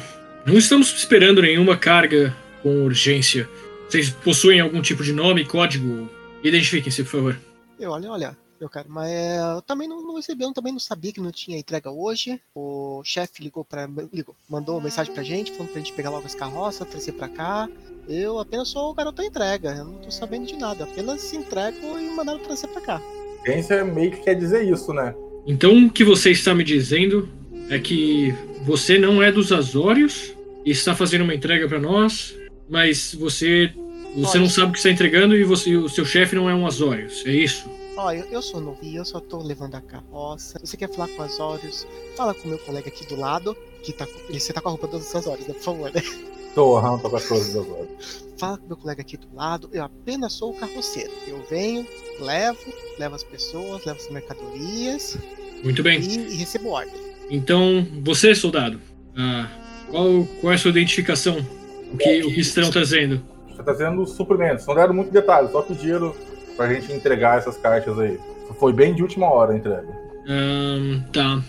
[0.46, 3.48] não estamos esperando nenhuma carga com urgência.
[3.88, 6.10] Vocês possuem algum tipo de nome, código?
[6.44, 7.40] Identifiquem-se, por favor.
[7.80, 9.10] Eu olha, olha, meu cara, mas
[9.56, 12.40] eu também não, não recebi, eu também não sabia que não tinha entrega hoje.
[12.54, 16.26] O chefe ligou para ligou, mandou uma mensagem pra gente, falando pra gente pegar logo
[16.26, 17.70] as carroças, trazer pra cá.
[18.08, 21.98] Eu apenas sou o garoto da entrega, eu não tô sabendo de nada, apenas entrego
[22.00, 23.02] e mandaram trazer pra cá.
[23.44, 25.16] Ciência meio que quer dizer isso, né?
[25.48, 27.30] Então, o que você está me dizendo
[27.70, 28.34] é que
[28.64, 30.34] você não é dos Azórios
[30.66, 32.36] e está fazendo uma entrega para nós,
[32.70, 33.72] mas você
[34.16, 34.40] você Olha.
[34.40, 37.24] não sabe o que está entregando e você o seu chefe não é um Azórios.
[37.26, 37.70] É isso?
[38.02, 40.58] Ó, eu, sou novo e eu só tô levando a carroça.
[40.60, 41.86] Se você quer falar com as Órios,
[42.16, 44.72] fala com o meu colega aqui do lado, que tá com- você tá com a
[44.72, 45.54] roupa das Azores, né?
[45.54, 46.02] Por favor, né?
[46.56, 47.88] Tô, aham, tô com as coisas agora.
[48.38, 51.12] Fala com o meu colega aqui do lado, eu apenas sou o carroceiro.
[51.28, 51.86] Eu venho,
[52.22, 52.58] levo,
[52.98, 55.18] levo as pessoas, levo as mercadorias
[55.62, 56.00] Muito bem.
[56.00, 56.94] e, e recebo ordem.
[57.30, 58.80] Então, você, soldado,
[59.18, 59.50] ah,
[59.92, 61.38] qual, qual é a sua identificação?
[61.94, 63.22] O que, o que estão trazendo?
[63.50, 66.16] Você tá trazendo suprimentos, não deram muito detalhe, só pediram
[66.60, 68.20] pra gente entregar essas caixas aí.
[68.60, 69.88] Foi bem de última hora a entrega.
[71.14, 71.42] Tá.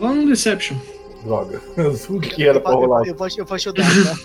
[0.00, 0.76] Rola um Deception.
[1.22, 1.60] Droga.
[2.10, 3.06] O que era pra eu, rolar?
[3.06, 4.18] eu, vou, eu vou ajudar, tá?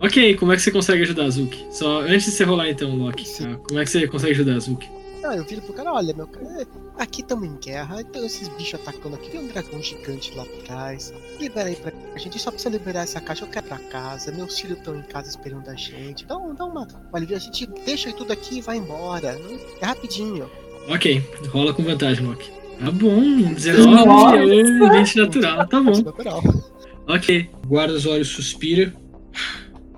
[0.00, 1.66] Ok, como é que você consegue ajudar a Zuki?
[1.70, 3.28] Só antes de você rolar então, Loki.
[3.28, 3.52] Sim.
[3.52, 3.58] tá?
[3.68, 4.88] Como é que você consegue ajudar a Zuki?
[5.24, 6.66] Não, eu viro pro cara, olha, meu cara,
[6.98, 11.14] aqui estamos em guerra, então esses bichos atacando aqui, tem um dragão gigante lá atrás.
[11.40, 14.58] Libera aí pra gente, só precisa liberar essa caixa, eu quero ir pra casa, meus
[14.60, 16.26] filhos estão em casa esperando a gente.
[16.26, 19.40] Dá, um- dá uma, a gente deixa tudo aqui e vai embora.
[19.80, 20.50] É rapidinho.
[20.88, 22.50] Ok, rola com vantagem, Loki.
[22.78, 24.36] Tá bom, 19 Nossa.
[24.36, 26.02] é 20 natural, tá bom.
[26.02, 26.42] Natural.
[27.08, 28.92] Ok, guarda os olhos, suspira.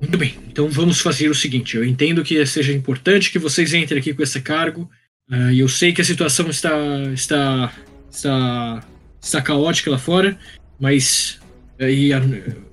[0.00, 1.76] Muito bem, então vamos fazer o seguinte.
[1.76, 4.88] Eu entendo que seja importante que vocês entrem aqui com esse cargo.
[5.30, 6.70] Ah, E eu sei que a situação está,
[7.12, 7.72] está,
[8.10, 8.84] está,
[9.20, 10.38] está caótica lá fora,
[10.78, 11.38] mas
[11.80, 12.20] ah, e a,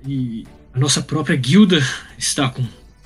[0.07, 1.81] e a nossa própria guilda
[2.17, 2.65] está com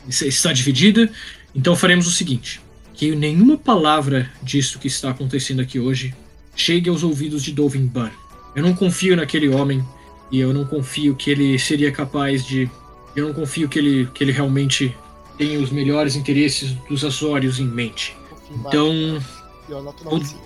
[0.10, 1.10] está dividida.
[1.54, 2.62] Então faremos o seguinte:
[2.94, 6.14] que nenhuma palavra disso que está acontecendo aqui hoje
[6.56, 8.12] chegue aos ouvidos de Dovin Ban.
[8.56, 9.84] Eu não confio naquele homem
[10.32, 12.70] e eu não confio que ele seria capaz de.
[13.16, 14.96] Eu não confio que ele, que ele realmente
[15.38, 18.16] tenha os melhores interesses dos Azórios em mente.
[18.52, 19.22] Então.
[19.70, 20.42] Eu anoto o nomezinho.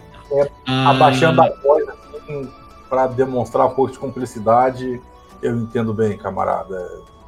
[0.66, 2.50] ah, Abaixando a voz assim,
[2.90, 5.02] pra demonstrar um pouco de cumplicidade,
[5.42, 6.76] eu entendo bem, camarada.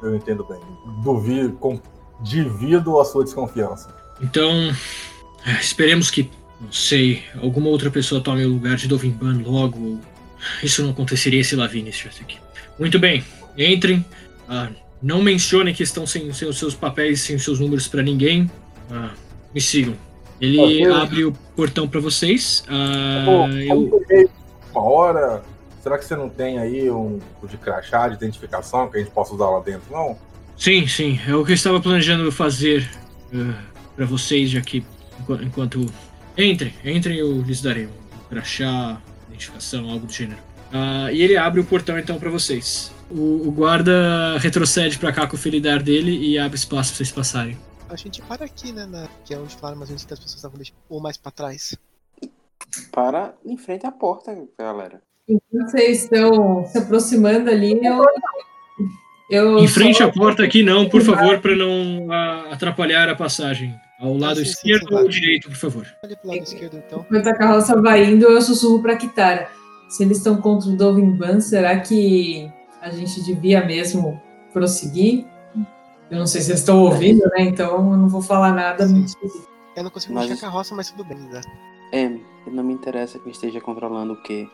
[0.02, 0.60] Eu entendo bem.
[1.02, 1.80] Duvido, com,
[2.20, 3.94] divido a sua desconfiança.
[4.20, 4.50] Então.
[5.46, 6.30] é, Esperemos que,
[6.60, 9.98] não sei, alguma outra pessoa tome o lugar de Dovimban logo.
[10.62, 12.38] Isso não aconteceria se Lavinia estivesse aqui.
[12.78, 13.24] Muito bem,
[13.56, 14.04] entrem.
[14.48, 14.68] Ah,
[15.02, 18.50] Não mencionem que estão sem, sem os seus papéis, sem os seus números pra ninguém.
[18.90, 19.10] Ah,
[19.54, 19.94] me sigam.
[20.44, 22.64] Ele abre o portão pra vocês.
[22.68, 24.30] Ah, Pô, eu, eu
[24.72, 25.42] uma hora.
[25.82, 27.18] Será que você não tem aí um
[27.48, 30.16] de crachá de identificação que a gente possa usar lá dentro, não?
[30.56, 31.18] Sim, sim.
[31.28, 32.88] É o que eu estava planejando fazer
[33.32, 33.54] uh,
[33.94, 34.82] para vocês, já que
[35.20, 35.84] enqu- enquanto.
[36.38, 40.38] Entrem, entrem, eu lhes darei um crachá, identificação, algo do gênero.
[40.72, 42.90] Ah, e ele abre o portão então para vocês.
[43.10, 47.12] O, o guarda retrocede para cá com o felidar dele e abre espaço pra vocês
[47.12, 47.56] passarem.
[47.88, 48.86] A gente para aqui, né?
[48.86, 50.76] Na, que é onde falaram mais ou menos que as pessoas estavam deixando.
[50.88, 51.76] Ou mais pra trás.
[52.90, 55.02] Para em frente à porta, galera.
[55.28, 58.04] Enquanto vocês estão se aproximando ali, eu.
[59.30, 63.74] eu Em frente à porta aqui, não, por favor, para não ah, atrapalhar a passagem.
[64.00, 65.86] Ao lado sim, sim, esquerdo sim, ou direito, por favor.
[66.02, 67.00] Ali pro lado esquerdo, então.
[67.00, 69.48] Enquanto a carroça vai indo, eu sussurro pra Kitara.
[69.88, 74.20] Se eles estão contra o Dovimban, será que a gente devia mesmo
[74.52, 75.24] prosseguir?
[76.10, 77.42] Eu não sei se vocês estão ouvindo, né?
[77.42, 79.12] Então eu não vou falar nada muito.
[79.76, 81.40] Eu não consigo mexer a carroça, mas tudo bem, né?
[81.92, 82.10] É,
[82.50, 84.46] não me interessa que esteja controlando o quê.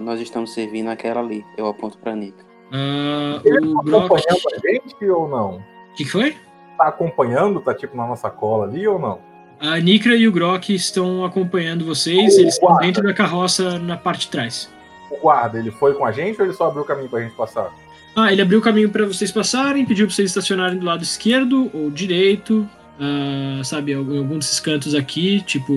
[0.00, 1.44] Nós estamos servindo aquela ali.
[1.56, 2.44] Eu aponto pra Nika.
[2.72, 4.04] Ah, Ele o tá Brock.
[4.04, 5.56] acompanhando a gente ou não?
[5.56, 6.36] O que, que foi?
[6.76, 7.60] Tá acompanhando?
[7.60, 9.18] Tá tipo na nossa cola ali ou não?
[9.60, 12.86] A Nikra e o Grok estão acompanhando vocês, Oh, eles estão guarda.
[12.86, 14.70] dentro da carroça na parte de trás.
[15.10, 17.34] O guarda, ele foi com a gente ou ele só abriu o caminho pra gente
[17.34, 17.72] passar?
[18.16, 21.70] Ah, ele abriu o caminho para vocês passarem, pediu para vocês estacionarem do lado esquerdo
[21.72, 22.68] ou direito,
[23.00, 25.72] ah, sabe, em algum desses cantos aqui, tipo,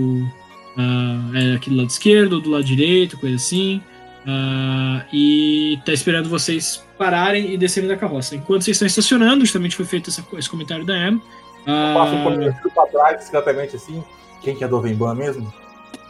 [0.77, 3.81] ah, é aqui do lado esquerdo ou do lado direito, coisa assim.
[4.27, 8.35] Ah, e tá esperando vocês pararem e descerem da carroça.
[8.35, 11.21] Enquanto vocês estão estacionando, justamente foi feito essa- esse comentário da Em.
[11.67, 14.03] Eu passo um pouquinho pra trás, discretamente assim.
[14.41, 15.51] Quem que é Dovemban mesmo?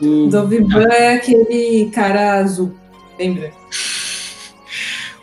[0.02, 2.74] o, Dovimban é aquele cara azul,
[3.20, 3.52] lembra?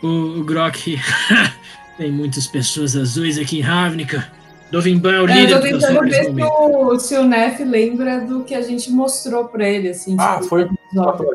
[0.01, 0.97] O, o Grok.
[1.97, 4.31] Tem muitas pessoas azuis aqui em Ravnica.
[4.71, 8.21] Dovimban é o É, líder eu tô tentando ver se o, se o Nef lembra
[8.21, 10.15] do que a gente mostrou pra ele, assim.
[10.19, 10.63] Ah, tipo, foi?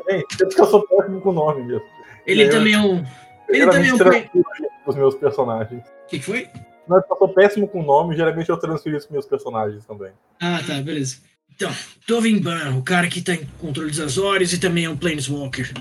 [0.08, 0.22] É
[0.56, 1.82] eu sou péssimo com o nome mesmo.
[2.26, 3.04] Ele Eu- também é um.
[3.48, 4.42] Eu Ele também é um.
[4.86, 5.82] os meus personagens.
[5.82, 6.38] O que que foi?
[6.42, 10.12] É eu sou péssimo com nome, geralmente eu transfiro isso pros meus personagens também.
[10.40, 11.16] Ah, tá, beleza.
[11.56, 11.72] Então,
[12.06, 15.72] Dovimban, o cara que tá em controle dos Azores e também é um Planeswalker.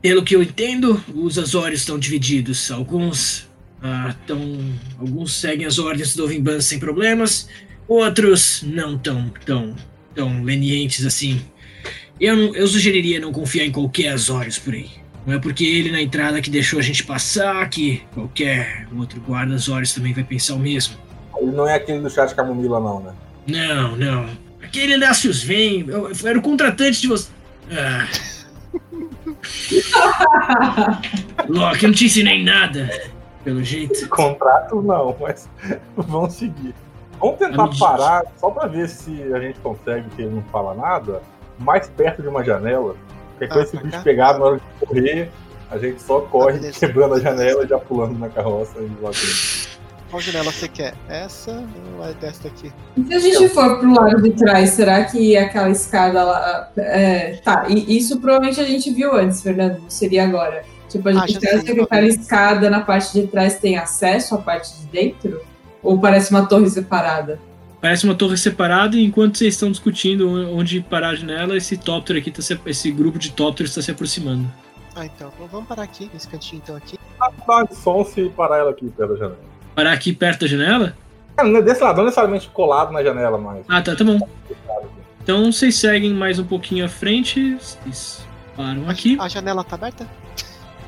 [0.00, 2.70] Pelo que eu entendo, os Azores estão divididos.
[2.70, 3.48] Alguns
[3.82, 4.38] ah, tão,
[4.98, 7.48] alguns seguem as ordens do Dovimban sem problemas,
[7.88, 9.74] outros não tão, tão,
[10.14, 11.40] tão lenientes assim.
[12.20, 14.90] Eu, não- eu sugeriria não confiar em qualquer Azores por aí.
[15.26, 19.54] Não é porque ele na entrada que deixou a gente passar que qualquer outro guarda
[19.54, 20.96] Azores também vai pensar o mesmo.
[21.40, 23.14] Ele não é aquele do chat Camomila, não, né?
[23.46, 24.41] Não, não.
[24.72, 25.84] Aquele Inácios vem.
[25.86, 27.28] Eu, eu era o contratante de você.
[27.70, 28.08] Ah.
[31.46, 32.88] Loki, eu não te ensinei nada.
[33.44, 34.08] Pelo jeito.
[34.08, 35.46] Contrato não, mas
[35.94, 36.74] vamos seguir.
[37.20, 41.20] Vamos tentar parar, só pra ver se a gente consegue, que ele não fala nada,
[41.58, 42.96] mais perto de uma janela.
[43.32, 44.00] Porque Ah, quando esse bicho cá?
[44.02, 45.30] pegar na hora de correr,
[45.70, 46.78] a gente só corre beleza.
[46.80, 49.71] quebrando a janela e já pulando na carroça e lá dentro.
[50.12, 50.92] Qual janela você quer?
[51.08, 51.64] Essa
[51.96, 52.70] ou é desta aqui?
[52.98, 56.70] E se a gente for pro lado de trás, será que aquela escada lá.
[56.76, 60.66] É, tá, e isso provavelmente a gente viu antes, Fernando, não seria agora.
[60.90, 61.62] Tipo, a Ah, gente sei.
[61.62, 65.40] que aquela escada na parte de trás tem acesso à parte de dentro?
[65.82, 67.40] Ou parece uma torre separada?
[67.80, 72.18] Parece uma torre separada e enquanto vocês estão discutindo onde parar a janela, esse tóptero
[72.18, 74.46] aqui, tá se, esse grupo de tópteros está se aproximando.
[74.94, 75.32] Ah, então.
[75.50, 76.98] Vamos parar aqui, nesse cantinho então aqui.
[77.18, 79.51] Dá uma de som se parar ela aqui perto da janela.
[79.74, 80.94] Parar aqui perto da janela?
[81.36, 83.64] Ah, não é Desse lado, não necessariamente colado na janela, mas.
[83.68, 84.18] Ah, tá, tá bom.
[85.22, 87.54] Então vocês seguem mais um pouquinho à frente.
[87.54, 89.16] Vocês param aqui.
[89.20, 90.06] A janela tá aberta?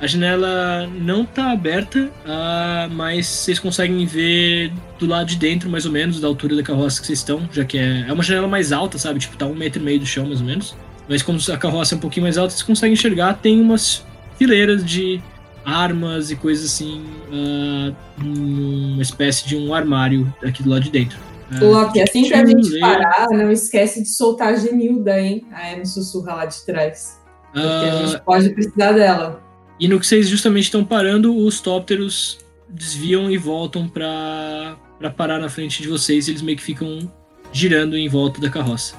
[0.00, 5.86] A janela não tá aberta, ah, mas vocês conseguem ver do lado de dentro, mais
[5.86, 8.48] ou menos, da altura da carroça que vocês estão, já que é, é uma janela
[8.48, 9.20] mais alta, sabe?
[9.20, 10.76] Tipo, tá um metro e meio do chão, mais ou menos.
[11.08, 14.04] Mas como a carroça é um pouquinho mais alta, vocês conseguem enxergar, tem umas
[14.36, 15.22] fileiras de
[15.64, 17.02] armas e coisas assim,
[17.32, 17.92] ah,
[18.22, 21.18] uma espécie de um armário aqui do lado de dentro.
[21.52, 25.46] Ah, Loki, assim que a gente parar, não esquece de soltar a Genilda, hein?
[25.52, 27.20] A Amy sussurra lá de trás.
[27.52, 29.42] Porque a Ah, gente pode precisar dela.
[29.78, 32.38] E no que vocês justamente estão parando, os tópteros
[32.68, 34.76] desviam e voltam pra
[35.16, 36.26] parar na frente de vocês.
[36.26, 37.10] E eles meio que ficam
[37.52, 38.96] girando em volta da carroça.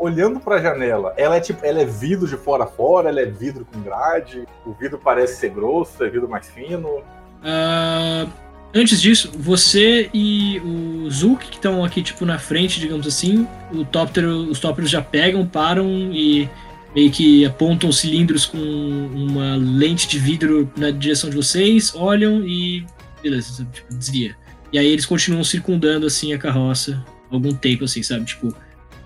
[0.00, 3.26] Olhando pra janela, ela é tipo, ela é vidro de fora a fora, ela é
[3.26, 7.02] vidro com grade, o vidro parece ser grosso, é vidro mais fino.
[7.44, 8.26] Ah,
[8.74, 13.84] antes disso, você e o Zulk, que estão aqui tipo na frente, digamos assim, o
[13.84, 16.48] tóptero, os tópteros já pegam, param e
[16.94, 22.86] meio que apontam cilindros com uma lente de vidro na direção de vocês, olham e
[23.22, 24.34] beleza, tipo, desvia.
[24.72, 28.24] E aí eles continuam circundando assim a carroça algum tempo, assim, sabe?
[28.24, 28.54] Tipo,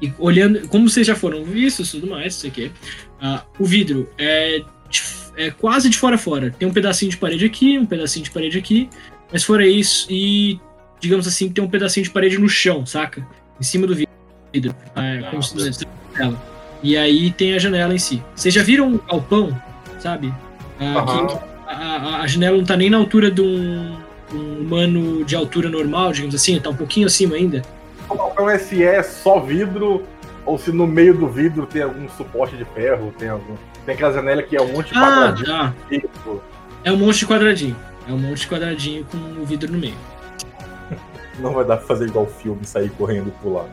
[0.03, 2.71] e olhando, como vocês já foram vistos e tudo mais, isso aqui.
[3.21, 4.63] ah, o vidro é,
[5.37, 6.51] é quase de fora a fora.
[6.59, 8.89] Tem um pedacinho de parede aqui, um pedacinho de parede aqui,
[9.33, 10.59] mas fora isso, e
[11.01, 13.27] digamos assim, tem um pedacinho de parede no chão, saca?
[13.61, 14.75] Em cima do vidro.
[14.97, 15.87] É, como se fosse
[16.17, 16.41] janela.
[16.83, 18.23] E aí tem a janela em si.
[18.35, 19.59] Vocês já viram um galpão,
[19.99, 20.33] sabe?
[20.79, 21.27] Ah, Aham.
[21.27, 21.35] que
[21.67, 23.97] a, a- a janela não tá nem na altura de um,
[24.33, 27.63] um humano de altura normal, digamos assim, tá um pouquinho acima ainda.
[28.05, 30.03] Então, se é só vidro,
[30.45, 33.57] ou se no meio do vidro tem algum suporte de ferro, tem algum.
[33.87, 35.03] Tem aquela janela que é um monte de Ah,
[35.35, 35.47] quadradinho.
[35.47, 35.75] tá.
[35.89, 36.43] tipo,
[36.85, 37.77] É um monte de quadradinho.
[38.09, 39.97] É um monte de quadradinho com o vidro no meio.
[41.39, 43.67] Não vai dar pra fazer igual o filme, sair correndo e pular.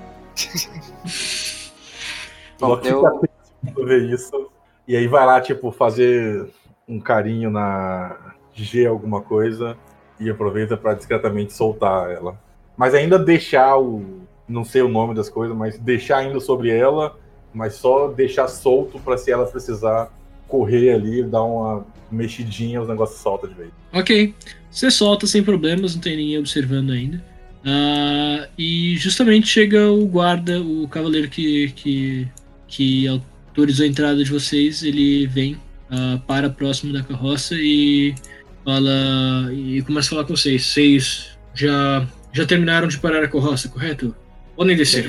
[2.59, 4.49] Bom, eu- quando vê isso.
[4.87, 6.49] E aí vai lá, tipo, fazer
[6.87, 8.15] um carinho na
[8.53, 9.77] G alguma coisa
[10.19, 12.39] e aproveita pra discretamente soltar ela.
[12.77, 14.20] Mas ainda deixar o.
[14.51, 17.17] Não sei o nome das coisas, mas deixar ainda sobre ela,
[17.53, 20.11] mas só deixar solto pra se ela precisar
[20.47, 23.69] correr ali, dar uma mexidinha, os negócios soltam de vez.
[23.93, 24.35] Ok.
[24.69, 27.23] Você solta sem problemas, não tem ninguém observando ainda.
[27.65, 32.27] Ah, e justamente chega o guarda, o cavaleiro que, que,
[32.67, 34.83] que autorizou a entrada de vocês.
[34.83, 35.57] Ele vem,
[35.89, 38.15] ah, para próximo da carroça e
[38.63, 39.51] fala.
[39.53, 40.65] E começa a falar com vocês.
[40.65, 44.15] Vocês já, já terminaram de parar a carroça, correto?
[44.61, 45.07] Podem descer.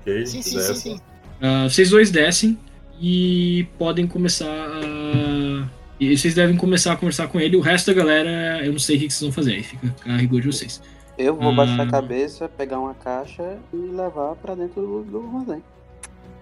[0.00, 0.26] Ok?
[0.26, 1.00] Sim, sim, sim, sim.
[1.42, 2.58] Ah, vocês dois descem
[2.98, 5.68] e podem começar a.
[6.00, 7.54] E vocês devem começar a conversar com ele.
[7.54, 9.56] O resto da galera, eu não sei o que vocês vão fazer.
[9.56, 10.80] Aí fica a rigor de vocês.
[11.18, 11.54] Eu vou Ah.
[11.56, 15.62] baixar a cabeça, pegar uma caixa e levar pra dentro do, do armazém.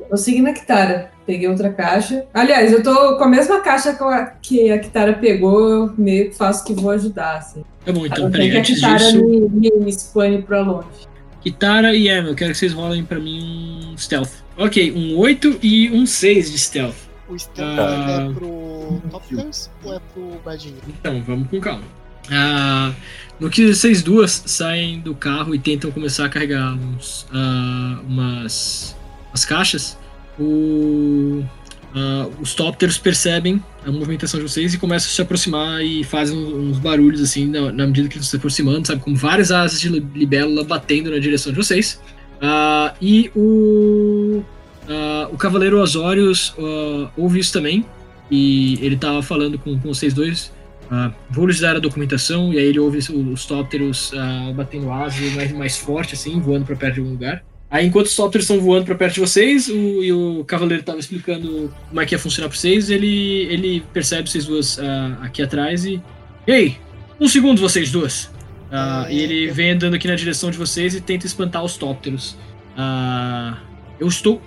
[0.08, 1.10] Eu segui na Kitara.
[1.26, 2.26] Peguei outra caixa.
[2.32, 6.30] Aliás, eu tô com a mesma caixa que a, que a Kitara pegou, eu meio
[6.30, 7.64] que faço que vou ajudar, assim.
[7.84, 8.52] Tá bom, então, peraí.
[8.52, 10.86] que a Kitara disso, me, me, me expõe pra longe.
[11.50, 14.32] Kitara e Emma, eu quero que vocês rolem pra mim um stealth.
[14.56, 16.96] Ok, um 8 e um 6 de stealth.
[17.28, 18.28] O stealth Ah.
[18.28, 20.74] é pro Topters ou é pro Guardinho?
[20.88, 21.84] Então, vamos com calma.
[22.32, 22.92] Ah,
[23.38, 28.96] no que vocês duas saem do carro e tentam começar a carregar uns, ah, umas,
[29.30, 29.96] umas caixas,
[30.40, 31.44] o,
[31.98, 36.36] ah, os Topters percebem a movimentação de vocês e começam a se aproximar e fazem
[36.36, 39.00] uns barulhos assim na, na medida que eles estão se aproximando, sabe?
[39.00, 41.98] Como várias asas de libélula batendo na direção de vocês.
[42.38, 44.42] Ah, e o,
[44.86, 46.54] ah, o Cavaleiro Osórios
[47.16, 47.86] ouve isso também.
[48.30, 50.52] E ele tava falando com, com vocês dois.
[51.30, 55.32] Vou lhes dar a documentação, e aí ele ouve os, os tópteros ah, batendo asas
[55.32, 57.42] mais, mais forte, assim, voando para perto de algum lugar.
[57.68, 61.00] Aí, enquanto os tópteros estão voando para perto de vocês, o, e o cavaleiro tava
[61.00, 65.42] explicando como é que ia funcionar para vocês, ele, ele percebe vocês duas ah, aqui
[65.42, 66.00] atrás e.
[66.46, 66.78] Ei!
[67.20, 68.30] Um segundo, vocês duas!
[68.70, 72.36] Ah, e ele vem andando aqui na direção de vocês e tenta espantar os tópteros.
[72.76, 73.58] Ah,
[73.98, 74.40] eu estou.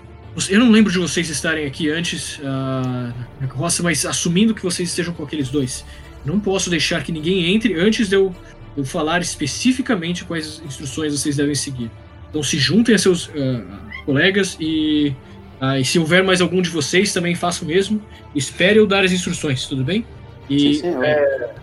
[0.49, 5.13] Eu não lembro de vocês estarem aqui antes na carroça, mas assumindo que vocês estejam
[5.13, 5.83] com aqueles dois.
[6.23, 8.33] Não posso deixar que ninguém entre antes de eu,
[8.77, 11.91] eu falar especificamente quais instruções vocês devem seguir.
[12.29, 15.13] Então se juntem a seus ah, colegas e,
[15.59, 18.01] ah, e se houver mais algum de vocês, também faça o mesmo.
[18.35, 20.05] Espere eu dar as instruções, tudo bem?
[20.49, 21.05] E Sim, senhor.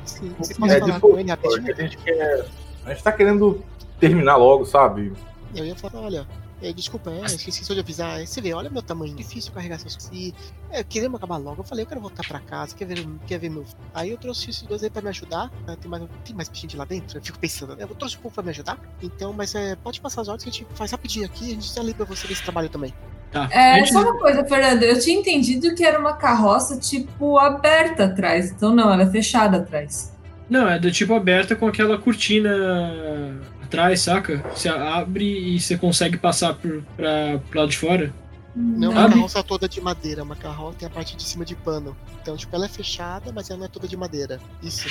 [0.05, 1.75] Sim, você É, falar tipo, com ele porque rapidinho?
[1.77, 2.47] a gente quer.
[2.85, 3.65] A gente tá querendo
[3.99, 5.13] terminar logo, sabe?
[5.55, 6.27] Eu ia falar, olha,
[6.63, 8.21] é, desculpa, é, esqueci só de avisar.
[8.21, 10.11] é, Você vê, olha meu tamanho, difícil carregar essas coisas.
[10.13, 10.35] E
[10.71, 11.61] é, queremos acabar logo.
[11.61, 13.65] Eu falei, eu quero voltar pra casa, quer ver, quer ver meu.
[13.65, 13.77] filho.
[13.95, 15.51] Aí eu trouxe esses dois aí pra me ajudar.
[15.67, 17.19] né, Tem mais, tem mais gente lá dentro?
[17.19, 18.79] Eu fico pensando, né, eu trouxe um pouco pra me ajudar.
[19.03, 21.45] Então, mas é, pode passar as ordens que a gente faz rapidinho aqui.
[21.45, 22.95] A gente tá ali pra você nesse trabalho também.
[23.31, 23.49] tá.
[23.53, 24.85] É, Antes- só uma coisa, Fernanda.
[24.87, 28.51] Eu tinha entendido que era uma carroça, tipo, aberta atrás.
[28.51, 30.13] Então, não, ela é fechada atrás.
[30.49, 34.45] Não, é do tipo aberta com aquela cortina atrás, saca?
[34.55, 38.13] Você abre e você consegue passar por, pra, pro lado de fora.
[38.55, 41.55] Não é uma carroça toda de madeira, uma carroça tem a parte de cima de
[41.55, 41.95] pano.
[42.23, 44.41] Então, tipo, ela é fechada, mas ela não é toda de madeira.
[44.63, 44.89] Isso.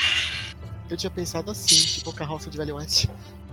[0.87, 3.09] Eu tinha pensado assim, tipo, carroça de Velho Oeste.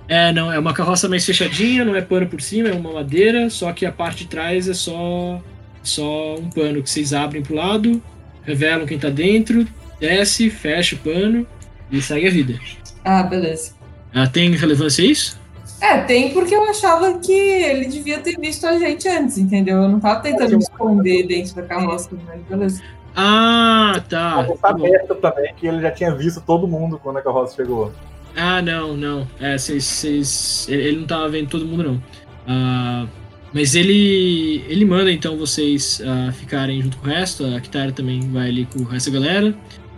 [0.07, 3.49] É, não, é uma carroça mais fechadinha, não é pano por cima, é uma madeira,
[3.49, 5.41] só que a parte de trás é só
[5.83, 8.03] só um pano que vocês abrem pro lado,
[8.45, 9.67] revelam quem tá dentro,
[9.99, 11.47] desce, fecha o pano
[11.91, 12.61] e segue a vida.
[13.05, 13.73] Ah, beleza.
[14.15, 15.41] Ah, tem relevância isso?
[15.81, 19.83] É, tem porque eu achava que ele devia ter visto a gente antes, entendeu?
[19.83, 22.83] Eu não tava tentando me esconder dentro da carroça, mas beleza.
[23.17, 24.45] Ah, tá.
[24.45, 27.93] Tá tá aberto também, que ele já tinha visto todo mundo quando a carroça chegou.
[28.37, 29.29] Ah, não, não.
[29.41, 30.67] É, vocês.
[30.69, 32.03] ele não tava vendo todo mundo, não.
[32.47, 33.07] Ah,
[33.53, 34.65] mas ele.
[34.69, 37.45] Ele manda então vocês ah, ficarem junto com o resto.
[37.45, 39.55] A Kitara também vai ali com o resto da galera.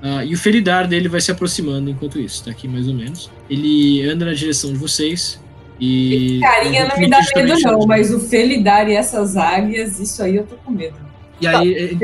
[0.07, 3.31] Ah, e o Felidar dele vai se aproximando enquanto isso, tá aqui mais ou menos.
[3.49, 5.41] Ele anda na direção de vocês
[5.81, 6.41] e.
[6.43, 10.45] Carinha não me dá medo, não, mas o Felidar e essas águias, isso aí eu
[10.45, 10.97] tô com medo.
[11.41, 11.69] E aí.
[11.73, 11.99] ele-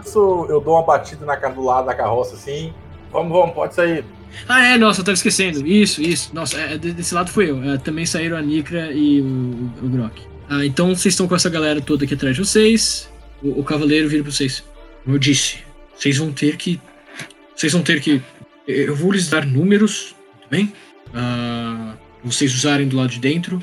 [0.00, 2.72] isso, eu dou uma batida na cara do lado da carroça assim.
[3.12, 4.04] Vamos, vamos, pode sair.
[4.48, 5.66] Ah, é, nossa, eu tava esquecendo.
[5.66, 6.30] Isso, isso.
[6.34, 7.62] Nossa, é, de- desse lado foi eu.
[7.62, 9.24] É, também saíram a Nikra e o,
[9.82, 10.22] o, o Grok.
[10.48, 13.08] Ah, então vocês estão com essa galera toda aqui atrás de vocês.
[13.42, 14.64] O, o cavaleiro vira pra vocês.
[15.04, 15.58] Como eu disse,
[15.96, 16.80] vocês vão ter que.
[17.58, 18.22] Vocês vão ter que.
[18.68, 20.72] Eu vou lhes dar números, tudo bem?
[21.10, 23.60] Pra vocês usarem do lado de dentro.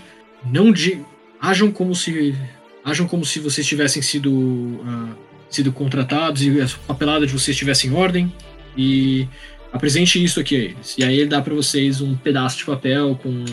[0.52, 1.00] Não de.
[1.40, 2.36] Ajam como se.
[2.84, 4.82] Ajam como se vocês tivessem sido.
[4.86, 5.16] ah,
[5.50, 8.34] sido contratados e a papelada de vocês estivesse em ordem.
[8.78, 9.30] E
[9.72, 10.96] apresente isso aqui a eles.
[10.98, 13.46] E aí ele dá pra vocês um pedaço de papel com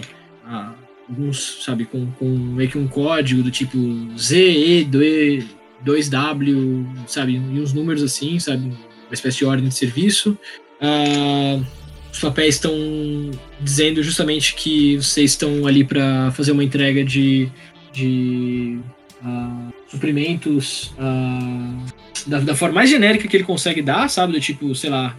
[0.45, 0.74] ah,
[1.09, 3.78] alguns, sabe, com, com meio que um código do tipo
[4.18, 4.88] ZE,
[5.84, 8.72] 2W, sabe, e uns números assim, sabe,
[9.13, 10.39] uma espécie de ordem de serviço.
[10.81, 11.61] Ah,
[12.11, 12.73] os papéis estão
[13.61, 17.49] dizendo justamente que vocês estão ali para fazer uma entrega de,
[17.93, 18.79] de
[19.23, 21.85] ah, suprimentos ah,
[22.27, 24.33] da, da forma mais genérica que ele consegue dar, sabe?
[24.33, 25.15] Do tipo, sei lá,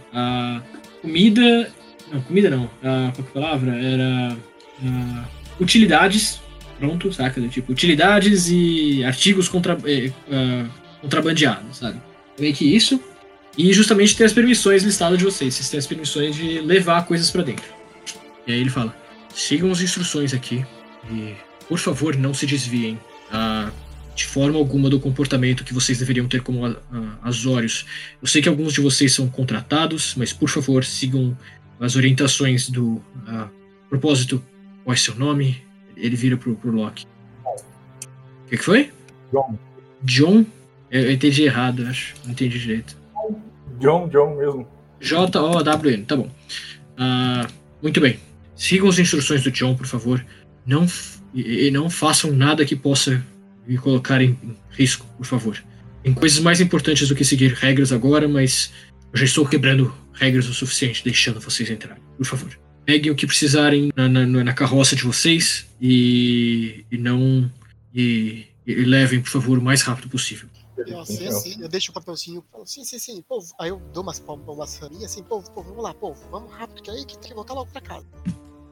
[1.00, 1.70] comida.
[2.12, 2.68] Não, comida não.
[2.80, 3.76] Qual que é a palavra?
[3.80, 4.36] Era.
[5.60, 6.40] utilidades.
[6.78, 7.40] Pronto, saca?
[7.40, 10.10] Do tipo, utilidades e artigos contra, eh,
[11.00, 12.00] contrabandeados, sabe?
[12.38, 13.00] Meio que isso.
[13.56, 15.54] E justamente tem as permissões listadas de vocês.
[15.54, 17.66] Vocês têm as permissões de levar coisas pra dentro.
[18.46, 18.94] E aí ele fala:
[19.34, 20.64] sigam as instruções aqui
[21.10, 21.34] e,
[21.68, 22.98] por favor, não se desviem
[23.30, 23.70] ah,
[24.14, 27.86] de forma alguma do comportamento que vocês deveriam ter como a- a- Azórios.
[28.20, 31.36] Eu sei que alguns de vocês são contratados, mas por favor, sigam
[31.80, 33.48] as orientações do ah,
[33.88, 34.42] propósito.
[34.84, 35.62] Qual é seu nome?
[35.96, 37.06] Ele vira pro, pro Loki.
[37.44, 38.90] O que, que foi?
[39.32, 39.58] John.
[40.02, 40.44] John?
[40.90, 42.14] Eu, eu entendi errado, acho.
[42.24, 42.96] Não entendi direito.
[43.80, 44.68] John, John mesmo.
[45.00, 46.30] J-O-W-N, tá bom.
[46.96, 47.46] Ah,
[47.82, 48.18] muito bem.
[48.56, 50.24] Sigam as instruções do John, por favor.
[50.66, 50.86] Não,
[51.34, 53.22] e, e não façam nada que possa
[53.66, 55.56] me colocar em em risco, por favor.
[56.02, 58.72] Tem coisas mais importantes do que seguir regras agora, mas
[59.12, 62.02] eu já estou quebrando regras o suficiente, deixando vocês entrarem.
[62.16, 62.50] Por favor.
[62.84, 67.50] Peguem o que precisarem na, na- na carroça de vocês e, e não.
[67.94, 70.48] E, e levem, por favor, o mais rápido possível.
[70.76, 73.46] Eu, assim, assim, eu deixo o papelzinho, sim, sim, sim, povo.
[73.58, 76.82] Aí eu dou umas palmas, umas raminhas assim, povo, povo, vamos lá, povo, vamos rápido,
[76.82, 78.06] que aí que tem que voltar logo pra casa.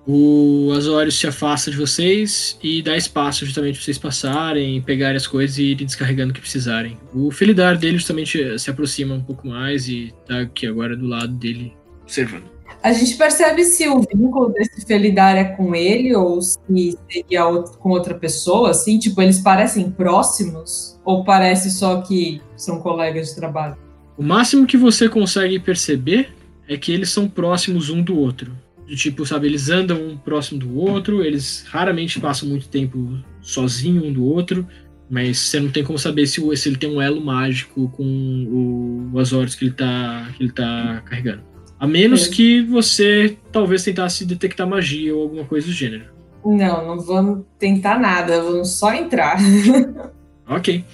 [0.04, 5.28] O Azorius se afasta de vocês e dá espaço justamente pra vocês passarem, pegarem as
[5.28, 6.98] coisas e irem descarregando o que precisarem.
[7.14, 11.32] O Felidar dele justamente se aproxima um pouco mais e tá aqui agora do lado
[11.34, 11.72] dele,
[12.02, 12.51] observando.
[12.82, 17.44] A gente percebe se o vínculo desse Felidar é com ele ou se seria
[17.78, 23.36] com outra pessoa, assim, tipo, eles parecem próximos ou parece só que são colegas de
[23.36, 23.76] trabalho?
[24.16, 26.32] O máximo que você consegue perceber
[26.68, 28.52] é que eles são próximos um do outro.
[28.86, 34.12] Tipo, sabe, eles andam um próximo do outro, eles raramente passam muito tempo sozinho um
[34.12, 34.66] do outro,
[35.08, 39.10] mas você não tem como saber se, se ele tem um elo mágico com o,
[39.12, 41.51] o Azorius que ele tá, que ele tá carregando.
[41.82, 42.30] A menos É.
[42.30, 46.04] que você talvez tentasse detectar magia ou alguma coisa do gênero.
[46.44, 49.36] Não, não vamos tentar nada, vamos só entrar.
[50.46, 50.84] Ok.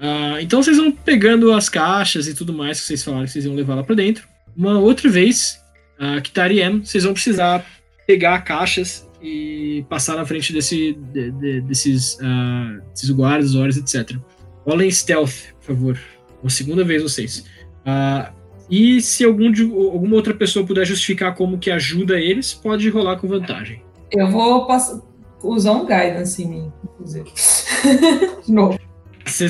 [0.00, 3.44] Ah, então vocês vão pegando as caixas e tudo mais que vocês falaram que vocês
[3.44, 4.26] iam levar lá pra dentro.
[4.56, 5.58] Uma outra vez,
[5.98, 7.64] a Kitariem, vocês vão precisar
[8.06, 14.16] pegar caixas e passar na frente desse, de- de- desses, ah, desses guardas, horas, etc.
[14.66, 15.98] Rolem stealth, por favor.
[16.42, 17.44] Uma segunda vez vocês.
[17.84, 18.32] Ah,
[18.70, 19.48] e se algum
[19.92, 23.82] alguma outra pessoa puder justificar como que ajuda eles, pode rolar com vantagem.
[24.12, 24.68] Eu vou
[25.42, 27.30] usar um guidance em mim, inclusive.
[28.46, 28.78] de novo.
[29.24, 29.48] Você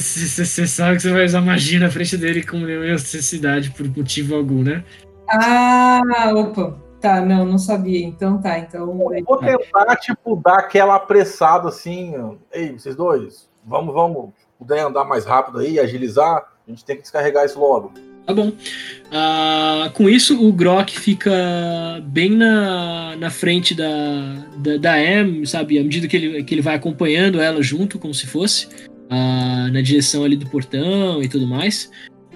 [0.66, 4.62] sabe que você vai usar magia na frente dele com nenhuma necessidade por motivo algum,
[4.62, 4.84] né?
[5.28, 6.78] Ah, opa.
[7.00, 8.06] Tá, não, não sabia.
[8.06, 8.86] Então tá, então.
[9.26, 12.14] Vou tentar, tipo, dar aquela apressada assim.
[12.52, 14.30] Ei, vocês dois, vamos, vamos.
[14.58, 17.92] Puder andar mais rápido aí, agilizar, a gente tem que descarregar isso logo.
[18.30, 18.52] Tá bom.
[19.10, 21.32] Ah, com isso, o Grok fica
[22.04, 24.96] bem na, na frente da, da, da
[25.46, 25.80] sabe?
[25.80, 28.68] À medida que ele, que ele vai acompanhando ela junto, como se fosse,
[29.10, 31.90] ah, na direção ali do portão e tudo mais.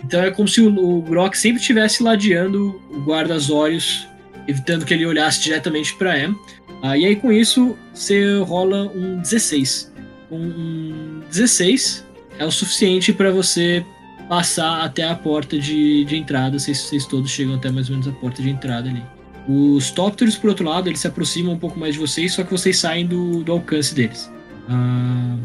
[0.05, 4.09] Então é como se o, o Grok sempre estivesse ladeando o guarda Azorius,
[4.49, 6.37] evitando que ele olhasse diretamente para Em.
[6.83, 9.93] Ah, e aí, com isso, você rola um 16.
[10.29, 12.05] Um, um 16
[12.37, 13.87] é o suficiente para você
[14.35, 16.59] passar até a porta de, de entrada.
[16.59, 19.03] Vocês, vocês todos chegam até mais ou menos a porta de entrada ali.
[19.47, 22.51] Os Topters, por outro lado, eles se aproximam um pouco mais de vocês, só que
[22.51, 24.29] vocês saem do, do alcance deles.
[24.69, 25.37] Ah,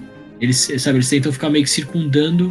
[0.42, 2.50] eles, sabe, eles tentam ficar meio que circundando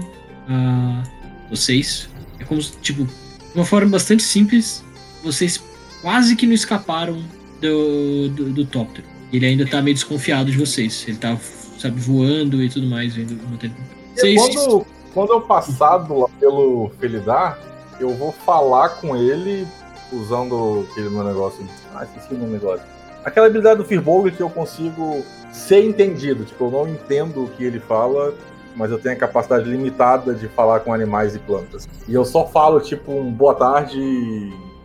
[0.49, 1.03] ah,
[1.51, 2.09] vocês.
[2.39, 4.85] É como, tipo, de uma forma bastante simples,
[5.25, 5.61] vocês
[6.03, 7.21] quase que não escaparam
[7.61, 9.07] do, do, do Tóptero.
[9.33, 11.05] Ele ainda tá meio desconfiado de vocês.
[11.09, 11.37] Ele tá,
[11.81, 13.17] sabe, voando e tudo mais.
[13.17, 13.75] Vendo, mantendo-
[14.15, 16.07] Vocês, Quando, quando eu passar
[16.41, 17.59] pelo Felidar,
[18.01, 19.67] eu vou falar com ele
[20.13, 21.65] usando aquele meu negócio.
[21.95, 22.85] Ah, esqueci o negócio.
[23.25, 26.45] Aquela habilidade do Firbolg que eu consigo ser entendido.
[26.45, 28.35] Tipo, eu não entendo o que ele fala,
[28.77, 31.89] mas eu tenho a capacidade limitada de falar com animais e plantas.
[32.07, 33.99] E eu só falo, tipo, um boa tarde,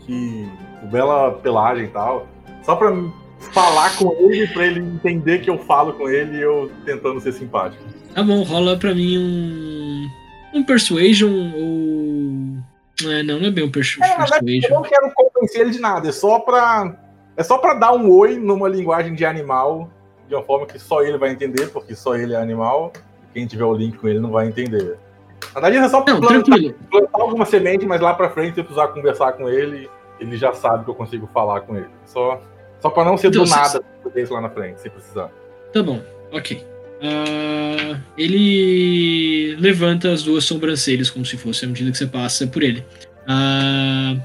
[0.01, 0.49] que
[0.91, 2.27] bela pelagem e tal.
[2.63, 2.91] Só pra
[3.51, 7.33] falar com ele, pra ele entender que eu falo com ele e eu tentando ser
[7.33, 7.83] simpático.
[8.13, 10.09] Tá bom, rola pra mim um.
[10.53, 13.09] Um Persuasion ou.
[13.11, 14.75] É, não, não é bem um persu É, verdade, eu Persuasion.
[14.75, 16.95] não quero convencer ele de nada, é só pra.
[17.35, 19.89] É só pra dar um oi numa linguagem de animal,
[20.29, 22.93] de uma forma que só ele vai entender, porque só ele é animal.
[23.33, 24.95] Quem tiver o link com ele não vai entender.
[25.55, 26.75] Na verdade, é só Não, plantar, tranquilo.
[26.91, 29.89] plantar alguma semente, mas lá pra frente, se eu precisar conversar com ele,
[30.19, 31.89] ele já sabe que eu consigo falar com ele.
[32.05, 32.39] Só,
[32.79, 33.83] só pra não ser Então, do se- nada
[34.29, 35.31] lá na frente, se precisar.
[35.73, 35.99] Tá bom,
[36.31, 36.63] ok.
[37.03, 42.63] Ah, ele levanta as duas sobrancelhas como se fosse à medida que você passa por
[42.63, 42.83] ele.
[43.27, 44.15] Ah,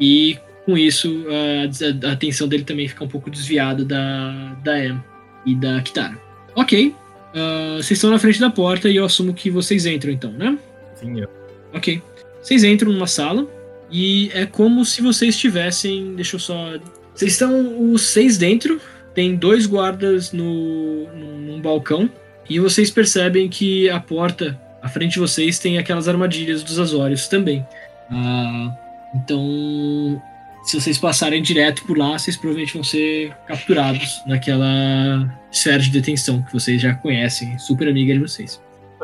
[0.00, 5.00] e com isso, a, a atenção dele também fica um pouco desviada da, da Em
[5.46, 6.18] e da Kitara.
[6.56, 6.94] Ok,
[7.34, 10.58] ah, vocês estão na frente da porta e eu assumo que vocês entram então, né?
[10.96, 11.28] Sim, eu-
[11.72, 12.00] Ok.
[12.40, 13.48] Vocês entram numa sala
[13.90, 16.14] e é como se vocês estivessem.
[16.14, 16.74] Deixa eu só.
[17.14, 18.80] Vocês estão os seis dentro,
[19.14, 22.08] tem dois guardas no, num, num balcão
[22.48, 27.26] e vocês percebem que a porta à frente de vocês tem aquelas armadilhas dos Azórios
[27.28, 27.66] também.
[28.10, 28.76] Ah,
[29.14, 30.22] então,
[30.64, 36.42] se vocês passarem direto por lá, vocês provavelmente vão ser capturados naquela esfera de detenção
[36.42, 38.60] que vocês já conhecem, super amiga de vocês.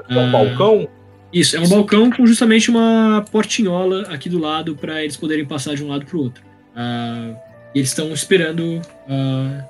[0.09, 0.30] É um Ah.
[0.30, 0.88] balcão.
[1.32, 5.74] Isso, é um balcão com justamente uma portinhola aqui do lado para eles poderem passar
[5.76, 6.43] de um lado para o outro.
[6.74, 7.32] Ah,
[7.74, 8.82] e eles estão esperando.
[9.09, 9.64] ah,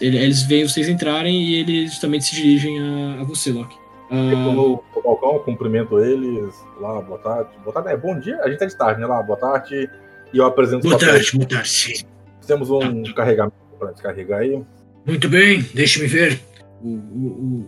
[0.00, 3.76] eles veem vocês entrarem e eles também se dirigem a, a você, Loki.
[4.10, 6.54] Ah, eu tô no balcão, cumprimento eles.
[6.78, 7.50] Lá, boa tarde.
[7.64, 8.38] Boa tarde, é bom dia.
[8.42, 9.06] A gente tá de tarde, né?
[9.06, 9.88] Lá, boa tarde.
[10.32, 12.06] E eu apresento Boa tarde, boa tarde.
[12.46, 13.14] Temos um tá.
[13.14, 14.62] carregamento para descarregar aí.
[15.06, 16.40] Muito bem, deixe-me ver.
[16.80, 17.64] O, o,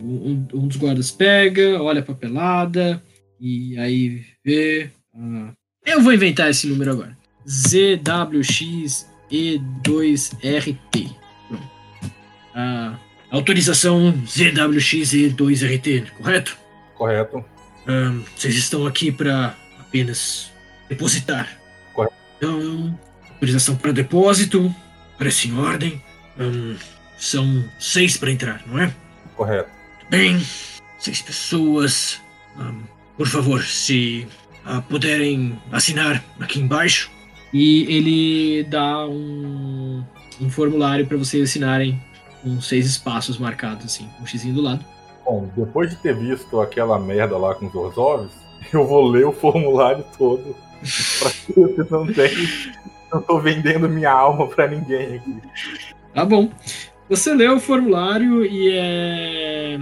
[0.53, 3.01] o, um, dos guardas pega, olha a papelada
[3.39, 4.89] e aí vê.
[5.15, 5.51] Ah,
[5.85, 7.17] eu vou inventar esse número agora.
[7.47, 11.24] ZWX E2RT
[12.55, 12.97] a
[13.29, 16.57] autorização ZWXE2RT, correto?
[16.95, 17.43] Correto.
[18.35, 20.51] Vocês estão aqui para apenas
[20.89, 21.59] depositar.
[21.93, 22.15] Correto.
[22.37, 22.99] Então,
[23.29, 24.73] autorização para depósito,
[25.17, 26.01] parece em ordem.
[26.39, 26.75] Um,
[27.17, 28.93] são seis para entrar, não é?
[29.35, 29.69] Correto.
[30.09, 30.41] Bem,
[30.97, 32.19] seis pessoas.
[32.57, 32.83] Um,
[33.17, 34.27] por favor, se
[34.65, 37.11] uh, puderem assinar aqui embaixo.
[37.53, 40.03] E ele dá um,
[40.41, 42.01] um formulário para vocês assinarem
[42.45, 44.85] com seis espaços marcados, assim, um xizinho do lado.
[45.25, 48.31] Bom, depois de ter visto aquela merda lá com os Orzovs,
[48.71, 50.55] eu vou ler o formulário todo.
[51.19, 52.31] pra se não tem.
[53.11, 55.41] Não tô vendendo minha alma pra ninguém aqui.
[56.13, 56.51] Tá bom.
[57.09, 59.79] Você lê o formulário e é.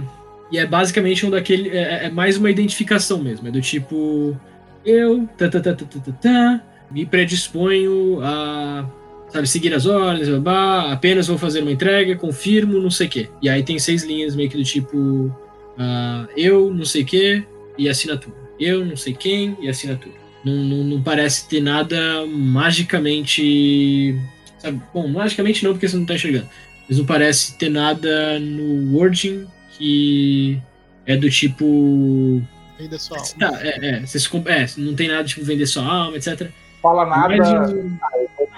[0.50, 1.68] E é basicamente um daquele.
[1.70, 3.48] É, é mais uma identificação mesmo.
[3.48, 4.38] É do tipo.
[4.84, 5.26] Eu.
[5.36, 6.60] Tá, tá, tá,
[6.90, 8.86] me predisponho a.
[9.34, 13.10] Sabe, seguir as ordens, blá, blá, apenas vou fazer uma entrega, confirmo, não sei o
[13.10, 13.28] quê.
[13.42, 15.36] E aí tem seis linhas meio que do tipo.
[15.76, 17.44] ah, eu, não sei o quê,
[17.76, 18.36] e assinatura.
[18.60, 20.14] Eu, não sei quem, e assinatura.
[20.44, 24.16] Não, não, não parece ter nada magicamente.
[24.56, 24.80] Sabe?
[24.94, 26.48] Bom, magicamente não, porque você não tá enxergando.
[26.88, 30.62] Mas não parece ter nada no wording que
[31.06, 32.40] é do tipo.
[32.78, 33.30] Ainda sua alma.
[33.36, 36.48] Tá, é, é, você se é, não tem nada tipo vender sua alma, etc.
[36.80, 37.48] Fala nada, Mas,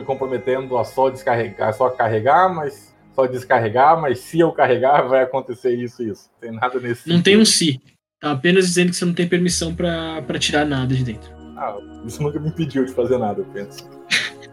[0.06, 5.74] comprometendo a só descarregar, só carregar, mas só descarregar, mas se eu carregar, vai acontecer
[5.74, 6.30] isso e isso.
[6.40, 7.82] Tem nada nesse não tem um sentido.
[7.82, 7.96] si.
[8.20, 11.30] Tá apenas dizendo que você não tem permissão pra pra tirar nada de dentro.
[11.56, 11.76] Ah,
[12.06, 13.88] isso nunca me impediu de fazer nada, eu penso.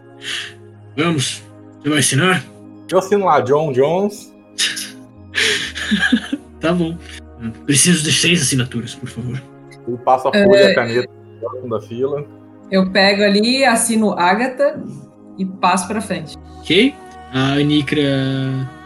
[0.96, 1.42] Vamos.
[1.80, 2.44] Você vai assinar?
[2.90, 4.32] Eu assino lá, John Jones.
[6.60, 6.96] Tá bom.
[7.66, 9.42] Preciso de seis assinaturas, por favor.
[9.86, 11.08] Ele passa a folha e a caneta
[11.68, 12.24] da fila.
[12.70, 14.82] Eu pego ali, assino Agatha
[15.38, 16.36] e passo pra frente.
[16.58, 16.94] Ok.
[17.32, 18.02] A Anicra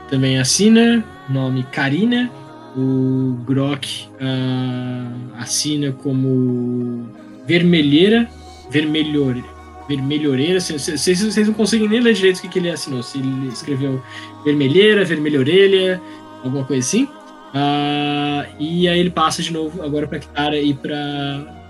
[0.08, 1.04] também assina.
[1.28, 2.30] Nome Karina.
[2.76, 7.08] O Grok ah, assina como
[7.46, 8.28] Vermelheira.
[8.70, 9.42] Vermelhore,
[9.88, 10.60] vermelhoreira.
[10.60, 13.02] Vocês vocês não conseguem nem ler direito o que, que ele assinou.
[13.02, 14.02] Se ele escreveu
[14.44, 16.00] Vermelheira, Vermelhorelha,
[16.44, 17.08] alguma coisa assim.
[17.54, 20.96] Ah, e aí ele passa de novo agora pra Kitara e pra.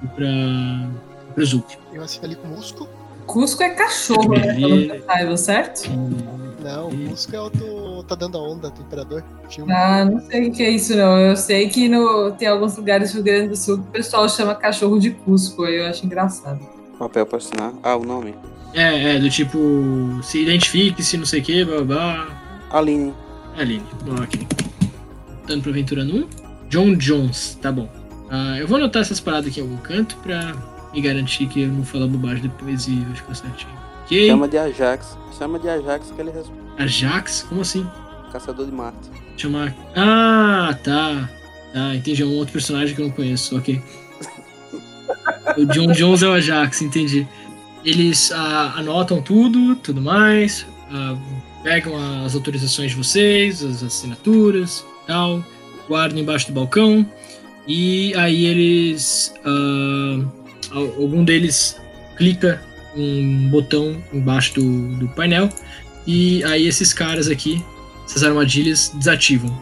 [0.03, 0.91] e pra.
[1.35, 1.77] pra Zulk.
[1.93, 2.91] Eu assino ali com músculo.
[3.29, 5.01] Cusco é cachorro, né?
[5.07, 5.83] Saiba, certo?
[6.65, 8.03] Não, o Cusco é o do.
[8.05, 9.23] tá dando a onda do Imperador.
[9.51, 9.71] Filme.
[9.71, 11.19] Ah, não sei o que é isso, não.
[11.19, 14.27] Eu sei que no, tem alguns lugares do Rio Grande do Sul que o pessoal
[14.31, 15.67] chama cachorro de Cusco.
[15.67, 16.59] Eu acho engraçado.
[16.99, 17.73] Papel pra assinar.
[17.83, 18.35] Ah, o nome.
[18.73, 19.59] É, é, do tipo,
[20.23, 22.29] se identifique, se não sei o que, blá blá blá.
[22.71, 23.15] Aline.
[23.59, 24.47] Aline, bom, ok.
[25.47, 26.29] Dando pra aventura 1.
[26.71, 27.89] John Jones, tá bom.
[28.31, 30.55] Ah, eu vou anotar essas paradas aqui em algum canto pra
[30.93, 33.73] me garantir que eu não falo bobagem depois e vai ficar certinho.
[34.05, 34.27] Ok.
[34.27, 35.19] Chama de Ajax.
[35.37, 36.61] Chama de Ajax que ele responde.
[36.79, 37.47] Ajax?
[37.49, 37.87] Como assim?
[38.33, 39.11] Caçador de Marte.
[39.37, 39.75] Chamar.
[39.95, 41.29] Ah, tá.
[41.73, 42.23] Tá, entendi.
[42.23, 43.83] É um outro personagem que eu não conheço, ok.
[45.57, 47.27] o John Jones é o Ajax, entendi.
[47.85, 51.17] Eles ah, anotam tudo, tudo mais, ah,
[51.63, 51.95] pegam
[52.25, 55.45] as autorizações de vocês, as assinaturas tal,
[55.89, 57.07] guardam embaixo do balcão
[57.67, 59.35] e aí eles.
[59.45, 60.38] ah,
[60.73, 61.81] algum deles
[62.17, 62.63] clica
[62.97, 65.49] um botão embaixo do, do painel
[66.07, 67.65] e aí esses caras aqui
[68.05, 69.57] essas armadilhas desativam.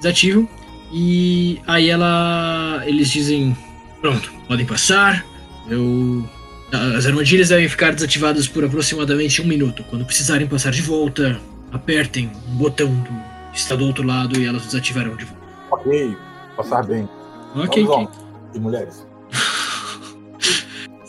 [0.00, 0.48] Desativam
[0.92, 3.56] e aí ela eles dizem,
[4.00, 5.24] pronto, podem passar.
[5.68, 6.24] Eu
[6.72, 9.82] as armadilhas devem ficar desativadas por aproximadamente um minuto.
[9.88, 11.40] Quando precisarem passar de volta,
[11.72, 13.10] apertem um botão do
[13.52, 15.42] que está do outro lado e elas desativarão de volta.
[15.70, 16.16] Ok,
[16.56, 17.08] passar bem.
[17.54, 18.20] Ok, Vamos ok.
[18.20, 18.52] lá.
[18.54, 19.07] E mulheres?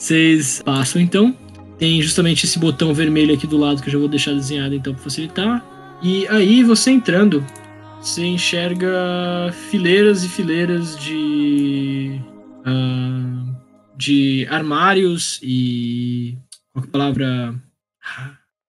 [0.10, 1.38] Vocês passam então.
[1.78, 4.92] Tem justamente esse botão vermelho aqui do lado que eu já vou deixar desenhado então
[4.92, 5.64] para facilitar.
[6.02, 7.46] E aí você entrando,
[8.02, 12.20] você enxerga fileiras e fileiras de
[12.66, 13.54] ah,
[13.96, 16.40] de armários e
[16.74, 17.56] qual que é a palavra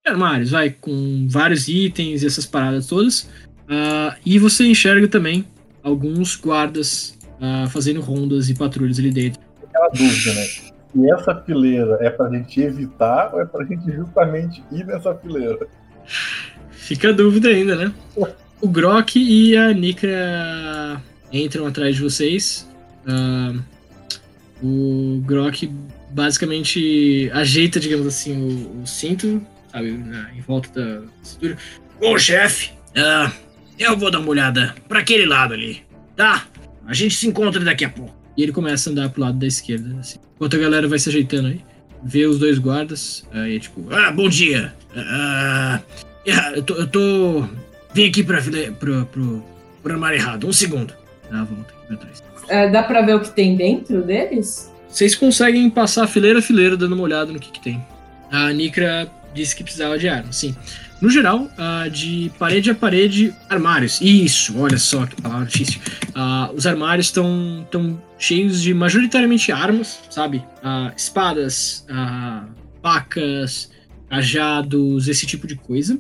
[0.07, 3.31] armários, vai com vários itens e essas paradas todas.
[3.67, 5.47] Ah, e você enxerga também
[5.83, 9.41] alguns guardas ah, fazendo rondas e patrulhas ali dentro.
[9.65, 10.70] Aquela dúvida, né?
[10.95, 15.67] E essa fileira é pra gente evitar ou é pra gente justamente ir nessa fileira?
[16.71, 17.95] Fica a dúvida ainda, né?
[18.61, 21.01] O Grok e a Nikra
[21.33, 22.69] entram atrás de vocês.
[23.07, 23.55] Ah,
[24.63, 25.73] o Grok
[26.11, 29.41] basicamente ajeita, digamos assim, o, o cinto,
[29.71, 31.57] sabe, em volta da cintura.
[32.01, 33.31] Ô, chefe, ah,
[33.79, 35.83] eu vou dar uma olhada pra aquele lado ali,
[36.17, 36.47] tá?
[36.87, 38.15] A gente se encontra daqui a pouco.
[38.37, 40.19] E ele começa a andar pro lado da esquerda, assim.
[40.41, 41.61] Enquanto a galera vai se ajeitando aí.
[42.03, 44.73] Vê os dois guardas, aí é tipo, ah, bom dia.
[44.97, 45.81] Ah,
[46.33, 46.75] ah, eu tô.
[46.77, 47.45] Eu tô.
[47.93, 49.45] Vim aqui pra, file- pro, pro,
[49.83, 50.47] pro armário errado.
[50.47, 50.95] Um segundo.
[51.31, 52.23] Dá a volta aqui pra trás.
[52.49, 54.73] É, dá pra ver o que tem dentro deles?
[54.89, 57.85] Vocês conseguem passar fileira a fileira dando uma olhada no que, que tem.
[58.33, 60.57] A Nikra disse que precisava de armas, sim.
[61.01, 64.01] No geral, ah, de parede a parede, armários.
[64.03, 65.81] Isso, olha só que palavra difícil.
[66.15, 70.45] Ah, os armários estão tão cheios de majoritariamente armas, sabe?
[70.63, 71.87] Ah, espadas,
[72.83, 73.71] facas,
[74.09, 75.99] cajados, esse tipo de coisa.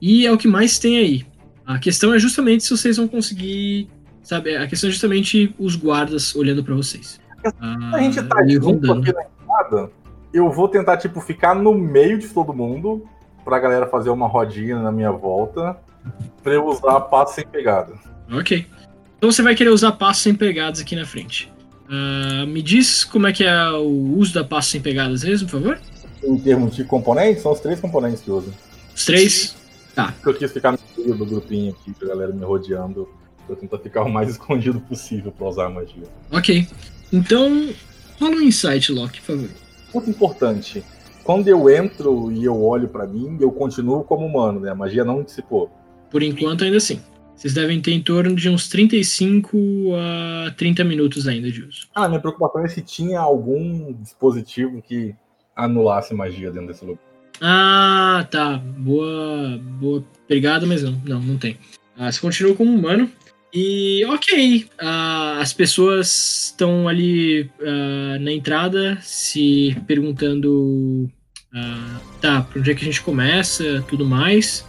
[0.00, 1.26] E é o que mais tem aí.
[1.66, 3.88] A questão é justamente se vocês vão conseguir.
[4.22, 7.20] Sabe, a questão é justamente os guardas olhando pra vocês.
[7.60, 9.90] A gente tá junto aqui na entrada.
[10.32, 13.04] Eu vou tentar, tipo, ficar no meio de todo mundo
[13.44, 15.76] pra galera fazer uma rodinha na minha volta
[16.42, 17.94] pra eu usar passo sem pegada.
[18.32, 18.66] Ok.
[19.18, 21.52] Então você vai querer usar passos sem pegadas aqui na frente.
[21.88, 25.60] Ah, me diz como é que é o uso da passo sem pegadas mesmo, por
[25.60, 25.80] favor?
[26.24, 28.52] Em termos de componentes, são os três componentes que eu uso.
[28.94, 29.56] Os três?
[29.94, 33.08] Porque eu quis ficar no meio do grupinho aqui, com a galera me rodeando.
[33.46, 36.04] Pra tentar ficar o mais escondido possível pra usar a magia.
[36.30, 36.66] Ok.
[37.12, 37.68] Então,
[38.18, 39.48] rola um insight, Loki, por favor.
[39.92, 40.82] Muito importante.
[41.24, 44.70] Quando eu entro e eu olho pra mim, eu continuo como humano, né?
[44.70, 45.70] A magia não dissipou.
[46.10, 47.00] Por enquanto, ainda assim.
[47.34, 49.56] Vocês devem ter em torno de uns 35
[49.96, 51.88] a 30 minutos ainda de uso.
[51.94, 55.14] Ah, minha preocupação é se tinha algum dispositivo que
[55.56, 57.02] anulasse magia dentro desse lugar.
[57.40, 58.58] Ah, tá.
[58.58, 61.56] Boa, boa pegada, mas não, não, não tem.
[61.96, 63.10] Ah, você continua como humano.
[63.54, 71.10] E ok, ah, as pessoas estão ali ah, na entrada se perguntando,
[71.54, 74.64] ah, tá, pra onde é que a gente começa, tudo mais.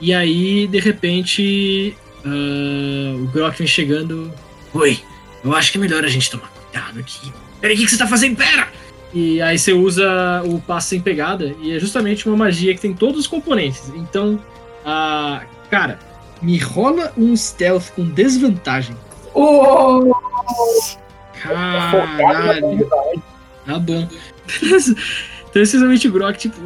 [0.00, 4.32] E aí, de repente, o Grok vem chegando.
[4.72, 4.98] Oi,
[5.44, 7.32] eu acho que é melhor a gente tomar cuidado aqui.
[7.60, 8.36] Peraí, o que que você tá fazendo?
[8.36, 8.68] Pera!
[9.14, 12.92] E aí você usa o passo sem pegada, e é justamente uma magia que tem
[12.92, 13.88] todos os componentes.
[13.94, 14.42] Então,
[14.84, 16.00] ah, cara,
[16.42, 18.96] me rola um stealth com desvantagem.
[19.34, 20.14] Oh,
[21.40, 22.88] Caralho,
[23.66, 24.08] tá bom.
[25.54, 26.56] Então, o Grok, tipo,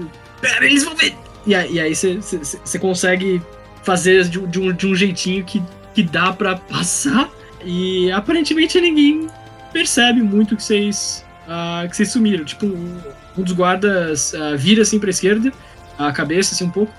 [0.41, 1.15] pera, eles vão ver.
[1.47, 3.43] E aí, você, consegue
[3.83, 5.63] fazer de, de um, de um jeitinho que,
[5.95, 7.31] que dá pra passar.
[7.63, 9.27] E aparentemente ninguém
[9.75, 11.23] percebe muito que vocês
[11.91, 12.45] vocês sumiram.
[12.45, 12.99] Tipo, um,
[13.37, 15.53] um dos guardas ah, vira assim pra esquerda,
[15.99, 16.93] a cabeça assim um pouco.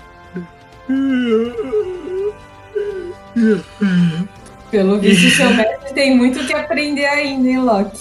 [4.71, 7.97] Pelo visto, seu mestre tem muito que aprender ainda, hein, Loki?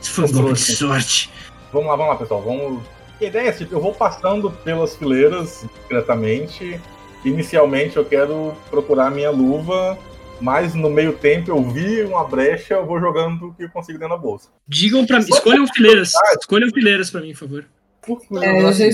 [0.00, 1.30] Isso foi de sorte.
[1.72, 2.42] Vamos lá, vamos lá, pessoal.
[2.42, 2.82] Vamos.
[3.20, 6.80] A ideia é assim, eu vou passando pelas fileiras discretamente.
[7.24, 9.98] Inicialmente eu quero procurar minha luva,
[10.40, 13.98] mas no meio tempo eu vi uma brecha, eu vou jogando o que eu consigo
[13.98, 14.50] dentro da bolsa.
[14.68, 16.12] Digam pra mim, escolham fileiras.
[16.40, 17.64] Escolham fileiras pra mim, por favor.
[18.02, 18.92] Por, É, eu já Eu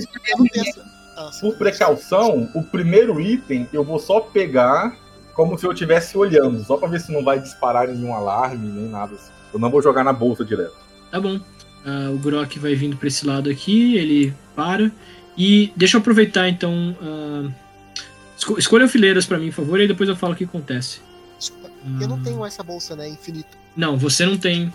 [1.41, 4.97] por precaução, o primeiro item eu vou só pegar
[5.35, 8.89] como se eu estivesse olhando, só pra ver se não vai disparar nenhum alarme, nem
[8.89, 9.33] nada assim.
[9.53, 10.75] Eu não vou jogar na bolsa direto.
[11.11, 11.41] Tá bom.
[11.85, 14.91] Ah, o Grok vai vindo pra esse lado aqui, ele para.
[15.37, 16.97] E deixa eu aproveitar então.
[17.03, 17.51] ah,
[18.37, 21.01] esco escolham fileiras pra mim, por favor, e depois eu falo o que acontece.
[22.01, 23.09] Eu não Ah, tenho essa bolsa, né?
[23.09, 23.57] Infinito.
[23.77, 24.73] Não, você não tem.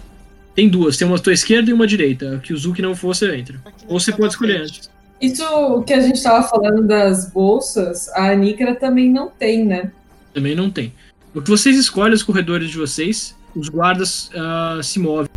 [0.54, 2.40] Tem duas, tem uma à tua esquerda e uma à direita.
[2.44, 3.60] Que o Zuki não for, você entra.
[3.66, 4.78] Aqui Ou você tá pode escolher frente.
[4.80, 4.92] antes.
[5.22, 9.92] Isso que a gente tava falando das bolsas, a Nikra também não tem, né?
[10.34, 10.94] Também não tem.
[11.36, 15.29] O que vocês escolhem, os corredores de vocês, os guardas ah, se movem